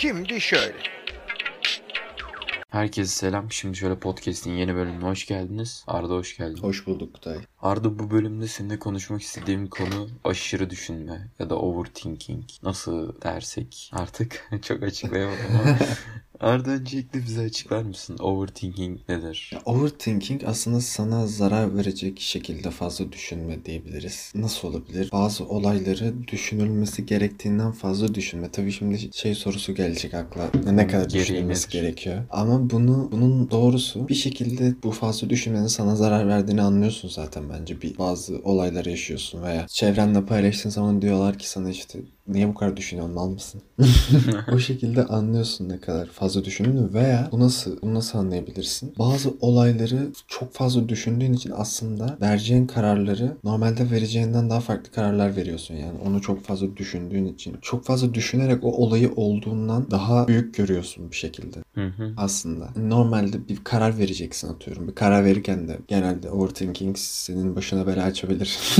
Şimdi 0.00 0.40
şöyle. 0.40 0.74
Herkese 2.70 3.10
selam. 3.10 3.52
Şimdi 3.52 3.76
şöyle 3.76 3.98
podcast'in 3.98 4.52
yeni 4.52 4.74
bölümüne 4.74 5.04
hoş 5.04 5.26
geldiniz. 5.26 5.84
Arda 5.86 6.14
hoş 6.14 6.36
geldin. 6.36 6.62
Hoş 6.62 6.86
bulduk 6.86 7.14
Kutay. 7.14 7.38
Arda 7.62 7.98
bu 7.98 8.10
bölümde 8.10 8.48
seninle 8.48 8.78
konuşmak 8.78 9.22
istediğim 9.22 9.66
konu 9.66 10.08
aşırı 10.24 10.70
düşünme 10.70 11.28
ya 11.38 11.50
da 11.50 11.58
overthinking. 11.58 12.44
Nasıl 12.62 13.22
dersek 13.22 13.90
artık 13.94 14.48
çok 14.62 14.82
açıklayamadım 14.82 15.60
ama. 15.62 15.76
Arda 16.40 16.70
öncelikle 16.70 17.20
bize 17.22 17.40
açıklar 17.40 17.82
mısın? 17.82 18.16
Overthinking 18.20 18.98
nedir? 19.08 19.50
Ya, 19.54 19.60
overthinking 19.64 20.42
aslında 20.46 20.80
sana 20.80 21.26
zarar 21.26 21.76
verecek 21.76 22.20
şekilde 22.20 22.70
fazla 22.70 23.12
düşünme 23.12 23.64
diyebiliriz. 23.64 24.32
Nasıl 24.34 24.68
olabilir? 24.68 25.08
Bazı 25.12 25.44
olayları 25.48 26.28
düşünülmesi 26.28 27.06
gerektiğinden 27.06 27.72
fazla 27.72 28.14
düşünme. 28.14 28.50
Tabii 28.50 28.72
şimdi 28.72 29.10
şey 29.12 29.34
sorusu 29.34 29.74
gelecek 29.74 30.14
akla. 30.14 30.50
Ne 30.72 30.86
kadar 30.86 31.08
Gereği 31.08 31.22
düşünülmesi 31.22 31.68
nedir? 31.68 31.80
gerekiyor? 31.80 32.24
Ama 32.30 32.70
bunu 32.70 33.08
bunun 33.12 33.50
doğrusu 33.50 34.08
bir 34.08 34.14
şekilde 34.14 34.74
bu 34.82 34.90
fazla 34.90 35.30
düşünmenin 35.30 35.66
sana 35.66 35.96
zarar 35.96 36.28
verdiğini 36.28 36.62
anlıyorsun 36.62 37.08
zaten 37.08 37.50
bence. 37.50 37.82
Bir 37.82 37.98
bazı 37.98 38.38
olaylar 38.44 38.84
yaşıyorsun 38.84 39.42
veya 39.42 39.66
çevrenle 39.68 40.26
paylaştığın 40.26 40.70
zaman 40.70 41.02
diyorlar 41.02 41.38
ki 41.38 41.50
sana 41.50 41.70
işte 41.70 41.98
niye 42.28 42.48
bu 42.48 42.54
kadar 42.54 42.76
düşünüyorsun 42.76 43.14
mal 43.14 43.28
mısın? 43.28 43.62
o 44.52 44.58
şekilde 44.58 45.04
anlıyorsun 45.06 45.68
ne 45.68 45.80
kadar 45.80 46.06
fazla 46.06 46.44
düşündüğünü 46.44 46.92
veya 46.94 47.28
bu 47.32 47.40
nasıl 47.40 47.82
bunu 47.82 47.94
nasıl 47.94 48.18
anlayabilirsin? 48.18 48.94
Bazı 48.98 49.34
olayları 49.40 50.08
çok 50.28 50.54
fazla 50.54 50.88
düşündüğün 50.88 51.32
için 51.32 51.52
aslında 51.56 52.18
vereceğin 52.20 52.66
kararları 52.66 53.36
normalde 53.44 53.90
vereceğinden 53.90 54.50
daha 54.50 54.60
farklı 54.60 54.92
kararlar 54.92 55.36
veriyorsun 55.36 55.74
yani. 55.74 55.98
Onu 56.06 56.22
çok 56.22 56.44
fazla 56.44 56.76
düşündüğün 56.76 57.24
için. 57.24 57.56
Çok 57.62 57.84
fazla 57.84 58.14
düşünerek 58.14 58.64
o 58.64 58.68
olayı 58.68 59.12
olduğundan 59.16 59.90
daha 59.90 60.28
büyük 60.28 60.54
görüyorsun 60.54 61.10
bir 61.10 61.16
şekilde 61.16 61.58
Hı 61.74 61.86
hı. 61.86 62.12
aslında. 62.16 62.68
Normalde 62.76 63.48
bir 63.48 63.64
karar 63.64 63.98
vereceksin 63.98 64.48
atıyorum. 64.48 64.88
Bir 64.88 64.94
karar 64.94 65.24
verirken 65.24 65.68
de 65.68 65.78
genelde 65.88 66.30
overthinking 66.30 66.96
senin 66.98 67.56
başına 67.56 67.86
bela 67.86 68.04
açabilir. 68.04 68.58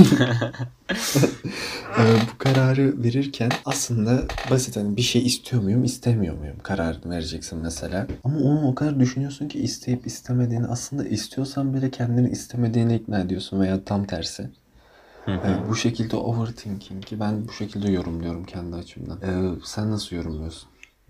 Ee, 1.97 2.15
bu 2.33 2.37
kararı 2.37 3.03
verirken 3.03 3.51
aslında 3.65 4.25
basit 4.51 4.77
hani 4.77 4.97
bir 4.97 5.01
şey 5.01 5.25
istiyor 5.25 5.63
muyum, 5.63 5.83
istemiyor 5.83 6.37
muyum 6.37 6.55
kararını 6.63 7.11
vereceksin 7.11 7.59
mesela. 7.59 8.07
Ama 8.23 8.39
onu 8.39 8.67
o 8.67 8.75
kadar 8.75 8.99
düşünüyorsun 8.99 9.47
ki 9.47 9.59
isteyip 9.59 10.07
istemediğini 10.07 10.67
aslında 10.67 11.07
istiyorsan 11.07 11.73
bile 11.73 11.91
kendini 11.91 12.29
istemediğini 12.29 12.95
ikna 12.95 13.19
ediyorsun 13.19 13.59
veya 13.59 13.83
tam 13.85 14.05
tersi. 14.05 14.49
Hı 15.25 15.31
hı. 15.31 15.47
Ee, 15.47 15.69
bu 15.69 15.75
şekilde 15.75 16.15
overthinking'i 16.15 17.19
ben 17.19 17.47
bu 17.47 17.53
şekilde 17.53 17.91
yorumluyorum 17.91 18.45
kendi 18.45 18.75
açımdan. 18.75 19.17
Ee, 19.21 19.59
sen 19.63 19.91
nasıl 19.91 20.15
yorumluyorsun? 20.15 20.69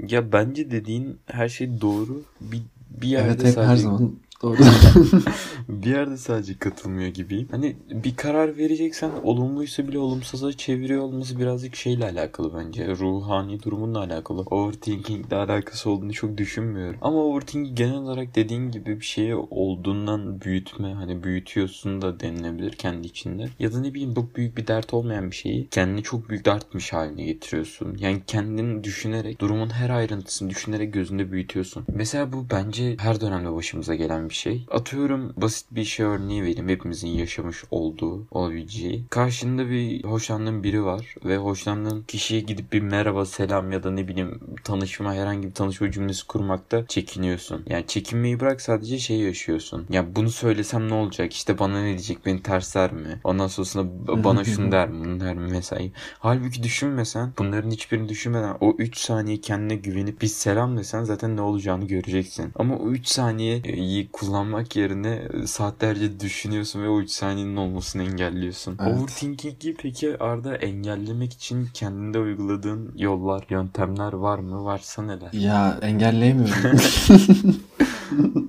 Ya 0.09 0.31
bence 0.31 0.71
dediğin 0.71 1.17
her 1.25 1.49
şey 1.49 1.81
doğru. 1.81 2.21
Bir, 2.41 2.61
bir 3.01 3.07
yerde 3.07 3.27
Evet 3.27 3.39
hep 3.39 3.45
her 3.45 3.51
sadece 3.53 3.81
zaman 3.83 4.11
doğru. 4.41 4.57
bir 5.69 5.89
yerde 5.89 6.17
sadece 6.17 6.57
katılmıyor 6.57 7.09
gibiyim. 7.09 7.47
Hani 7.51 7.75
bir 7.89 8.15
karar 8.15 8.57
vereceksen 8.57 9.11
olumluysa 9.23 9.87
bile 9.87 9.99
olumsuza 9.99 10.53
çeviriyor 10.53 11.01
olması 11.01 11.39
birazcık 11.39 11.75
şeyle 11.75 12.05
alakalı 12.05 12.53
bence. 12.57 12.87
Ruhani 12.87 13.63
durumunla 13.63 13.99
alakalı. 13.99 14.41
Overthinking 14.41 15.27
ile 15.27 15.35
alakası 15.35 15.89
olduğunu 15.89 16.13
çok 16.13 16.37
düşünmüyorum. 16.37 16.99
Ama 17.01 17.23
overthinking 17.23 17.77
genel 17.77 17.95
olarak 17.95 18.35
dediğin 18.35 18.71
gibi 18.71 18.99
bir 18.99 19.05
şeyi 19.05 19.35
olduğundan 19.35 20.41
büyütme. 20.41 20.93
Hani 20.93 21.23
büyütüyorsun 21.23 22.01
da 22.01 22.19
denilebilir 22.19 22.71
kendi 22.71 23.07
içinde. 23.07 23.49
Ya 23.59 23.73
da 23.73 23.79
ne 23.79 23.93
bileyim 23.93 24.13
çok 24.13 24.35
büyük 24.35 24.57
bir 24.57 24.67
dert 24.67 24.93
olmayan 24.93 25.31
bir 25.31 25.35
şeyi 25.35 25.67
kendini 25.67 26.03
çok 26.03 26.29
büyük 26.29 26.45
dertmiş 26.45 26.93
haline 26.93 27.23
getiriyorsun. 27.23 27.97
Yani 27.99 28.21
kendini 28.27 28.83
düşünerek 28.83 29.41
durumun 29.41 29.69
her 29.69 29.89
ayrıntısını 29.89 30.49
düşünerek 30.49 30.93
gözünde 30.93 31.31
büyütüyorsun. 31.31 31.85
Mesela 31.93 32.33
bu 32.33 32.45
bence 32.51 32.95
her 32.99 33.21
dönemde 33.21 33.53
başımıza 33.53 33.95
gelen 33.95 34.28
bir 34.29 34.33
şey. 34.33 34.65
Atıyorum 34.71 35.33
basit 35.37 35.67
bir 35.71 35.83
şey 35.83 36.05
örneği 36.05 36.43
vereyim. 36.43 36.69
Hepimizin 36.69 37.07
yaşamış 37.07 37.63
olduğu 37.71 38.27
olabileceği. 38.31 39.05
Karşında 39.09 39.69
bir 39.69 40.03
hoşlandığın 40.03 40.63
biri 40.63 40.85
var 40.85 41.15
ve 41.25 41.37
hoşlandığın 41.37 42.03
kişiye 42.03 42.41
gidip 42.41 42.73
bir 42.73 42.81
merhaba 42.81 43.25
selam 43.25 43.71
ya 43.71 43.83
da 43.83 43.91
ne 43.91 44.07
bileyim 44.07 44.39
tanışma 44.63 45.13
herhangi 45.13 45.47
bir 45.47 45.53
tanışma 45.53 45.91
cümlesi 45.91 46.27
kurmakta 46.27 46.87
çekiniyorsun. 46.87 47.63
Yani 47.67 47.87
çekinmeyi 47.87 48.39
bırak 48.39 48.61
sadece 48.61 48.99
şey 48.99 49.19
yaşıyorsun. 49.19 49.85
Ya 49.89 50.15
bunu 50.15 50.31
söylesem 50.31 50.89
ne 50.89 50.93
olacak? 50.93 51.33
İşte 51.33 51.59
bana 51.59 51.81
ne 51.81 51.87
diyecek? 51.87 52.25
Beni 52.25 52.43
tersler 52.43 52.93
mi? 52.93 53.19
Ondan 53.23 53.47
sonrasında 53.47 54.23
bana 54.23 54.43
şunu 54.55 54.71
der 54.71 54.89
mi? 54.89 55.05
Bunu 55.05 55.19
der 55.19 55.35
mi? 55.35 55.47
Mesela. 55.51 55.81
Halbuki 56.19 56.63
düşünmesen 56.63 57.33
bunların 57.37 57.71
hiçbirini 57.71 58.09
düşünmeden 58.09 58.57
o 58.61 58.75
3 58.77 58.97
saniye 58.97 59.41
kendine 59.41 59.75
güvenip 59.75 60.21
bir 60.21 60.27
selam 60.27 60.77
desen 60.77 61.03
zaten 61.03 61.37
ne 61.37 61.41
olacağını 61.41 61.87
göreceksin. 61.87 62.51
Ama 62.55 62.77
o 62.77 62.89
3 62.89 63.07
saniyeyi 63.07 64.09
kullanmak 64.19 64.75
yerine 64.75 65.27
e, 65.33 65.47
saatlerce 65.47 66.19
düşünüyorsun 66.19 66.83
ve 66.83 66.89
o 66.89 67.01
3 67.01 67.09
saniyenin 67.09 67.55
olmasını 67.55 68.03
engelliyorsun. 68.03 68.77
Evet. 68.81 68.99
Overthinking'i 68.99 69.75
peki 69.75 70.17
Arda 70.19 70.55
engellemek 70.55 71.33
için 71.33 71.69
kendinde 71.73 72.19
uyguladığın 72.19 72.93
yollar, 72.95 73.45
yöntemler 73.49 74.13
var 74.13 74.39
mı? 74.39 74.63
Varsa 74.63 75.01
neler? 75.01 75.33
ya 75.33 75.79
engelleyemiyorum. 75.81 76.79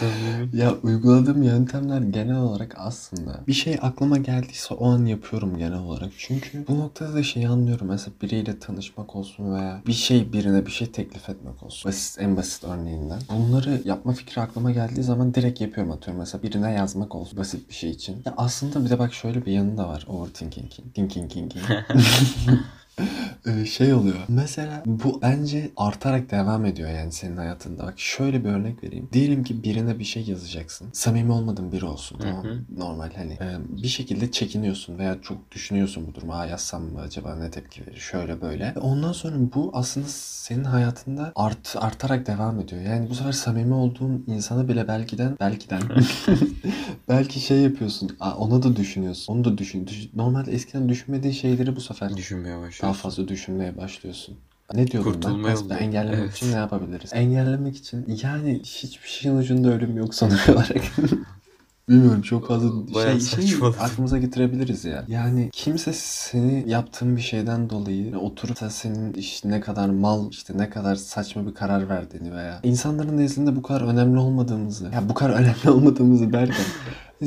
Samimi. 0.00 0.56
Ya 0.56 0.74
uyguladığım 0.82 1.42
yöntemler 1.42 2.00
genel 2.00 2.36
olarak 2.36 2.74
aslında 2.78 3.40
bir 3.48 3.52
şey 3.52 3.78
aklıma 3.82 4.18
geldiyse 4.18 4.74
o 4.74 4.90
an 4.90 5.06
yapıyorum 5.06 5.58
genel 5.58 5.78
olarak. 5.78 6.12
Çünkü 6.18 6.64
bu 6.68 6.78
noktada 6.78 7.14
da 7.14 7.22
şeyi 7.22 7.48
anlıyorum. 7.48 7.86
Mesela 7.86 8.12
biriyle 8.22 8.58
tanışmak 8.58 9.16
olsun 9.16 9.54
veya 9.54 9.82
bir 9.86 9.92
şey 9.92 10.32
birine 10.32 10.66
bir 10.66 10.70
şey 10.70 10.92
teklif 10.92 11.28
etmek 11.28 11.62
olsun. 11.62 11.88
Basit, 11.88 12.20
en 12.22 12.36
basit 12.36 12.64
örneğinden. 12.64 13.20
Bunları 13.30 13.82
yapma 13.84 14.12
fikri 14.12 14.42
aklıma 14.42 14.70
geldiği 14.70 15.02
zaman 15.02 15.34
direkt 15.34 15.60
yapıyorum 15.60 15.92
atıyorum. 15.92 16.20
Mesela 16.20 16.42
birine 16.42 16.72
yazmak 16.72 17.14
olsun 17.14 17.38
basit 17.38 17.68
bir 17.68 17.74
şey 17.74 17.90
için. 17.90 18.16
Ya 18.26 18.34
aslında 18.36 18.84
bir 18.84 18.90
de 18.90 18.98
bak 18.98 19.14
şöyle 19.14 19.46
bir 19.46 19.52
yanı 19.52 19.76
da 19.76 19.88
var 19.88 20.06
overthinking'in. 20.08 20.90
Thinking, 20.94 21.30
thinking. 21.32 21.64
Ee, 23.46 23.64
şey 23.66 23.94
oluyor. 23.94 24.16
Mesela 24.28 24.82
bu 24.86 25.18
bence 25.22 25.70
artarak 25.76 26.30
devam 26.30 26.64
ediyor 26.64 26.90
yani 26.90 27.12
senin 27.12 27.36
hayatında. 27.36 27.82
Bak 27.82 27.94
şöyle 28.00 28.44
bir 28.44 28.48
örnek 28.48 28.84
vereyim. 28.84 29.08
Diyelim 29.12 29.44
ki 29.44 29.62
birine 29.62 29.98
bir 29.98 30.04
şey 30.04 30.22
yazacaksın. 30.22 30.88
Samimi 30.92 31.32
olmadığın 31.32 31.72
biri 31.72 31.84
olsun 31.84 32.18
tamam 32.18 32.46
mı? 32.46 32.64
Normal 32.76 33.10
hani 33.16 33.32
e, 33.32 33.58
bir 33.82 33.88
şekilde 33.88 34.30
çekiniyorsun 34.30 34.98
veya 34.98 35.16
çok 35.22 35.50
düşünüyorsun 35.50 36.06
bu 36.08 36.14
durumu. 36.14 36.34
Aa 36.34 36.46
yazsam 36.46 36.82
mı 36.82 37.00
acaba 37.00 37.34
ne 37.36 37.50
tepki 37.50 37.86
verir? 37.86 37.98
Şöyle 37.98 38.40
böyle. 38.40 38.74
Ondan 38.80 39.12
sonra 39.12 39.34
bu 39.54 39.70
aslında 39.74 40.06
senin 40.08 40.64
hayatında 40.64 41.32
art, 41.36 41.76
artarak 41.78 42.26
devam 42.26 42.60
ediyor. 42.60 42.82
Yani 42.82 43.10
bu 43.10 43.14
sefer 43.14 43.32
samimi 43.32 43.74
olduğun 43.74 44.24
insana 44.26 44.68
bile 44.68 44.88
belkiden 44.88 45.36
belkiden 45.40 45.82
belki 47.08 47.40
şey 47.40 47.60
yapıyorsun. 47.60 48.16
Ona 48.38 48.62
da 48.62 48.76
düşünüyorsun. 48.76 49.32
Onu 49.32 49.44
da 49.44 49.58
düşün. 49.58 49.86
düşün. 49.86 50.10
Normalde 50.14 50.52
eskiden 50.52 50.88
düşünmediğin 50.88 51.34
şeyleri 51.34 51.76
bu 51.76 51.80
sefer 51.80 52.16
Düşünmeye 52.16 52.56
daha 52.90 52.94
fazla 52.98 53.28
düşünmeye 53.28 53.76
başlıyorsun. 53.76 54.36
Ne 54.74 54.86
diyordum 54.86 55.12
Kurtulma 55.12 55.36
ben? 55.36 55.42
yolu. 55.42 55.52
Aslında 55.52 55.78
engellemek 55.78 56.18
Evet. 56.18 56.36
için 56.36 56.52
ne 56.52 56.56
yapabiliriz? 56.56 57.10
Engellemek 57.12 57.76
için 57.76 58.18
yani 58.22 58.60
hiçbir 58.64 59.08
şeyin 59.08 59.36
ucunda 59.36 59.68
ölüm 59.68 59.96
yok 59.96 60.14
sonuç 60.14 60.48
olarak. 60.48 60.82
Bilmiyorum 61.88 62.22
çok 62.22 62.48
fazla 62.48 62.94
Bayağı 62.94 63.20
şey, 63.20 63.46
şey 63.46 63.58
aklımıza 63.80 64.18
getirebiliriz 64.18 64.84
ya. 64.84 65.04
Yani 65.08 65.50
kimse 65.52 65.92
seni 65.92 66.64
yaptığın 66.70 67.16
bir 67.16 67.20
şeyden 67.20 67.70
dolayı 67.70 68.18
oturup 68.18 68.60
da 68.60 68.70
senin 68.70 69.12
işte 69.14 69.50
ne 69.50 69.60
kadar 69.60 69.88
mal 69.88 70.30
işte 70.30 70.58
ne 70.58 70.70
kadar 70.70 70.94
saçma 70.94 71.46
bir 71.46 71.54
karar 71.54 71.88
verdiğini 71.88 72.34
veya 72.34 72.60
insanların 72.62 73.16
nezdinde 73.16 73.56
bu 73.56 73.62
kadar 73.62 73.80
önemli 73.80 74.18
olmadığımızı 74.18 74.84
ya 74.84 75.08
bu 75.08 75.14
kadar 75.14 75.30
önemli 75.40 75.70
olmadığımızı 75.70 76.32
derken 76.32 76.66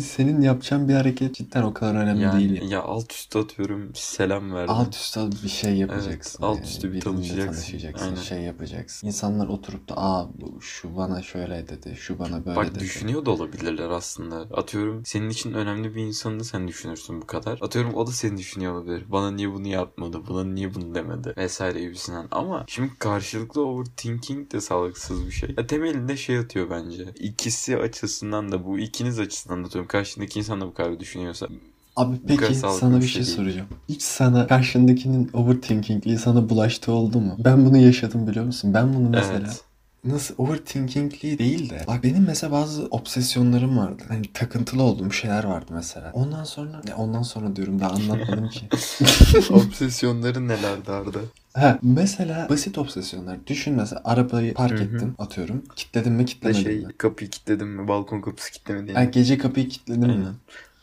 senin 0.01 0.41
yapacağın 0.41 0.87
bir 0.89 0.93
hareket 0.93 1.35
cidden 1.35 1.63
o 1.63 1.73
kadar 1.73 1.95
önemli 1.95 2.21
Yani 2.23 2.39
değil. 2.39 2.71
ya 2.71 2.81
alt 2.83 3.11
üst 3.11 3.35
atıyorum 3.35 3.91
selam 3.95 4.53
verdim. 4.53 4.69
Alt 4.75 4.95
üstte 4.95 5.21
bir 5.43 5.49
şey 5.49 5.75
yapacaksın. 5.77 6.43
alt 6.43 6.83
yani. 6.83 6.93
bir 6.93 7.01
tanışacaksın. 7.01 7.45
tanışacaksın, 7.53 8.05
Aynen. 8.05 8.21
şey 8.21 8.41
yapacaksın. 8.41 9.07
İnsanlar 9.07 9.47
oturup 9.47 9.89
da 9.89 9.93
aa 9.97 10.27
bu, 10.41 10.61
şu 10.61 10.95
bana 10.97 11.21
şöyle 11.21 11.67
dedi, 11.67 11.95
şu 11.95 12.19
bana 12.19 12.45
böyle 12.45 12.55
Bak 12.55 12.75
dedi. 12.75 12.79
düşünüyor 12.79 13.25
da 13.25 13.31
olabilirler 13.31 13.89
aslında. 13.89 14.35
Atıyorum 14.57 15.05
senin 15.05 15.29
için 15.29 15.53
önemli 15.53 15.95
bir 15.95 16.01
insanı 16.03 16.39
da 16.39 16.43
sen 16.43 16.67
düşünürsün 16.67 17.21
bu 17.21 17.27
kadar. 17.27 17.59
Atıyorum 17.61 17.93
o 17.93 18.07
da 18.07 18.11
seni 18.11 18.37
düşünüyor 18.37 18.73
olabilir. 18.73 19.05
Bana 19.11 19.31
niye 19.31 19.51
bunu 19.53 19.67
yapmadı? 19.67 20.21
Bana 20.29 20.43
niye 20.43 20.73
bunu 20.73 20.95
demedi? 20.95 21.33
Vesaire 21.37 21.79
gibisinden. 21.81 22.27
Ama 22.31 22.63
şimdi 22.67 22.91
karşılıklı 22.99 23.65
overthinking 23.65 24.51
de 24.53 24.61
sağlıksız 24.61 25.25
bir 25.25 25.31
şey. 25.31 25.55
Ya 25.57 25.67
temelinde 25.67 26.17
şey 26.17 26.37
atıyor 26.37 26.69
bence. 26.69 27.05
İkisi 27.19 27.77
açısından 27.77 28.51
da 28.51 28.65
bu 28.65 28.79
ikiniz 28.79 29.19
açısından 29.19 29.63
da 29.63 29.67
atıyorum. 29.67 29.82
Karşındaki 29.87 30.39
insan 30.39 30.61
da 30.61 30.67
bu 30.67 30.73
kadar 30.73 30.99
düşünüyorsa. 30.99 31.47
Abi 31.95 32.15
peki 32.27 32.55
sana 32.55 32.95
bir 32.95 33.01
şey 33.01 33.07
şey 33.07 33.25
değil. 33.25 33.37
soracağım. 33.37 33.67
Hiç 33.89 34.01
sana 34.01 34.47
karşındakinin 34.47 35.29
overthinking'liği 35.33 36.17
sana 36.17 36.49
bulaştığı 36.49 36.91
oldu 36.91 37.19
mu? 37.19 37.35
Ben 37.39 37.65
bunu 37.65 37.77
yaşadım 37.77 38.27
biliyor 38.27 38.45
musun? 38.45 38.73
Ben 38.73 38.93
bunu 38.93 39.09
mesela 39.09 39.37
Evet. 39.37 39.63
Nasıl 40.03 40.35
overthinkingli 40.37 41.39
değil 41.39 41.69
de 41.69 41.83
bak 41.87 42.03
benim 42.03 42.23
mesela 42.25 42.51
bazı 42.51 42.85
obsesyonlarım 42.85 43.77
vardı. 43.77 44.03
Hani 44.07 44.33
takıntılı 44.33 44.83
olduğum 44.83 45.11
şeyler 45.11 45.43
vardı 45.43 45.71
mesela. 45.75 46.11
Ondan 46.13 46.43
sonra 46.43 46.81
ne 46.85 46.95
ondan 46.95 47.21
sonra 47.21 47.55
diyorum 47.55 47.79
daha 47.79 47.89
anlatmadım 47.91 48.49
ki. 48.49 48.69
Obsesyonları 49.49 50.47
nelerdi 50.47 50.91
Arda? 50.91 51.19
Ha, 51.53 51.79
mesela 51.81 52.49
basit 52.49 52.77
obsesyonlar. 52.77 53.47
Düşün 53.47 53.73
mesela 53.75 54.01
arabayı 54.05 54.53
park 54.53 54.71
Hı 54.71 54.83
hı. 54.83 54.95
ettim 54.95 55.15
atıyorum. 55.19 55.63
Kilitledim 55.75 56.13
mi 56.13 56.19
Ne 56.19 56.25
kilitlemedim 56.25 56.63
şey 56.63 56.75
mi? 56.79 56.93
kapıyı 56.97 57.29
kilitledim 57.29 57.67
mi? 57.67 57.87
Balkon 57.87 58.21
kapısı 58.21 58.51
kilitlemedi 58.51 58.91
Ha, 58.93 58.99
yani. 59.01 59.11
gece 59.11 59.37
kapıyı 59.37 59.69
kilitledim 59.69 60.01
mi? 60.09 60.27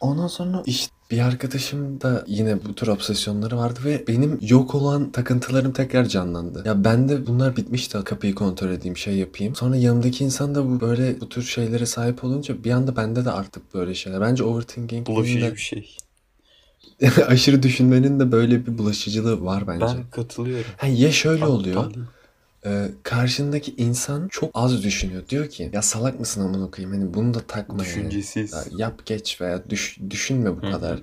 Ondan 0.01 0.27
sonra 0.27 0.63
işte 0.67 0.93
bir 1.11 1.19
arkadaşım 1.19 2.01
da 2.01 2.25
yine 2.27 2.65
bu 2.65 2.75
tür 2.75 2.89
obsesyonları 2.89 3.57
vardı 3.57 3.81
ve 3.85 4.05
benim 4.09 4.39
yok 4.43 4.75
olan 4.75 5.11
takıntılarım 5.11 5.73
tekrar 5.73 6.05
canlandı. 6.05 6.63
Ya 6.67 6.85
ben 6.85 7.09
de 7.09 7.27
bunlar 7.27 7.57
bitmişti 7.57 7.99
kapıyı 8.05 8.35
kontrol 8.35 8.71
edeyim 8.71 8.97
şey 8.97 9.15
yapayım. 9.15 9.55
Sonra 9.55 9.77
yanımdaki 9.77 10.25
insan 10.25 10.55
da 10.55 10.67
bu 10.71 10.81
böyle 10.81 11.21
bu 11.21 11.29
tür 11.29 11.43
şeylere 11.43 11.87
sahip 11.87 12.25
olunca 12.25 12.65
bir 12.65 12.71
anda 12.71 12.97
bende 12.97 13.25
de 13.25 13.31
artık 13.31 13.75
böyle 13.75 13.95
şeyler. 13.95 14.21
Bence 14.21 14.45
overthinking 14.45 15.07
Bulaşıcı 15.07 15.53
bir 15.53 15.57
şey. 15.57 15.97
aşırı 17.27 17.63
düşünmenin 17.63 18.21
de 18.21 18.33
böyle 18.33 18.67
bir 18.67 18.79
bulaşıcılığı 18.79 19.45
var 19.45 19.69
bence. 19.69 19.87
Ben 19.87 20.11
katılıyorum. 20.11 20.71
Ha, 20.77 20.87
ya 20.87 21.13
şöyle 21.13 21.45
Aptal 21.45 21.55
oluyor. 21.55 21.95
değil. 21.95 22.07
Ee, 22.67 22.91
karşındaki 23.03 23.75
insan 23.77 24.29
çok 24.29 24.51
az 24.55 24.83
düşünüyor. 24.83 25.23
Diyor 25.29 25.49
ki 25.49 25.71
ya 25.73 25.83
salak 25.83 26.21
mısın 26.21 26.41
amına 26.41 26.71
koyayım 26.71 26.97
hani 26.99 27.15
bunu 27.15 27.35
da 27.35 27.41
takma 27.41 27.85
yani. 27.85 27.85
Düşüncesiz. 27.85 28.53
Ya 28.53 28.65
yap 28.77 29.07
geç 29.07 29.41
veya 29.41 29.71
düş, 29.71 29.99
düşünme 30.11 30.63
bu 30.63 30.67
Hı 30.67 30.71
kadar. 30.71 31.01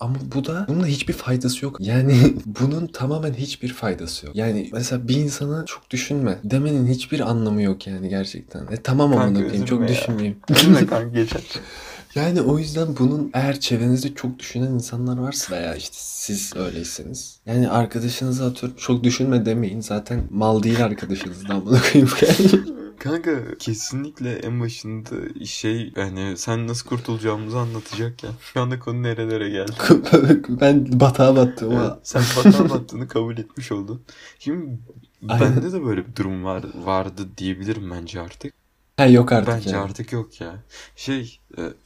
Ama 0.00 0.16
bu 0.34 0.44
da 0.44 0.64
bunun 0.68 0.86
hiçbir 0.86 1.12
faydası 1.12 1.64
yok. 1.64 1.76
Yani 1.80 2.34
bunun 2.46 2.86
tamamen 2.86 3.34
hiçbir 3.34 3.72
faydası 3.72 4.26
yok. 4.26 4.36
Yani 4.36 4.70
mesela 4.72 5.08
bir 5.08 5.16
insana 5.16 5.64
çok 5.64 5.90
düşünme 5.90 6.38
demenin 6.44 6.86
hiçbir 6.86 7.20
anlamı 7.20 7.62
yok 7.62 7.86
yani 7.86 8.08
gerçekten. 8.08 8.66
E 8.70 8.76
tamam 8.82 9.12
amına 9.12 9.38
koyayım 9.38 9.64
çok 9.64 9.80
ya. 9.80 9.88
düşünmeyeyim. 9.88 10.36
Üzülme 10.50 10.86
kanka 10.86 11.18
geçer. 11.18 11.42
Yani 12.14 12.42
o 12.42 12.58
yüzden 12.58 12.88
bunun 12.98 13.30
eğer 13.34 13.60
çevrenizde 13.60 14.14
çok 14.14 14.38
düşünen 14.38 14.70
insanlar 14.70 15.18
varsa 15.18 15.56
veya 15.56 15.74
işte 15.74 15.96
siz 15.98 16.56
öyleyseniz. 16.56 17.40
Yani 17.46 17.68
arkadaşınıza 17.68 18.46
atıyorum 18.46 18.78
çok 18.78 19.04
düşünme 19.04 19.46
demeyin. 19.46 19.80
Zaten 19.80 20.24
mal 20.30 20.62
değil 20.62 20.84
arkadaşınızdan 20.84 21.54
amına 21.54 21.80
koyayım 21.82 22.12
yani. 22.22 22.74
Kanka 22.98 23.30
kesinlikle 23.58 24.32
en 24.32 24.60
başında 24.60 25.44
şey 25.44 25.92
yani 25.96 26.36
sen 26.36 26.68
nasıl 26.68 26.88
kurtulacağımızı 26.88 27.58
anlatacak 27.58 28.24
ya. 28.24 28.30
Şu 28.40 28.60
anda 28.60 28.78
konu 28.78 29.02
nerelere 29.02 29.50
geldi. 29.50 29.72
ben 30.60 31.00
batağa 31.00 31.36
battım 31.36 31.72
Evet, 31.72 31.80
ama. 31.80 31.98
sen 32.02 32.22
vatan 32.36 32.70
battığını 32.70 33.08
kabul 33.08 33.38
etmiş 33.38 33.72
oldun. 33.72 34.02
Şimdi 34.38 34.78
Aynen. 35.28 35.56
bende 35.56 35.72
de 35.72 35.84
böyle 35.84 36.06
bir 36.06 36.16
durum 36.16 36.44
var 36.44 36.64
vardı 36.84 37.22
diyebilirim 37.36 37.90
bence 37.90 38.20
artık. 38.20 38.54
Ha 38.96 39.06
yok 39.06 39.32
artık 39.32 39.54
bence 39.54 39.70
yani. 39.70 39.84
artık 39.84 40.12
yok 40.12 40.40
ya. 40.40 40.54
Şey 40.96 41.40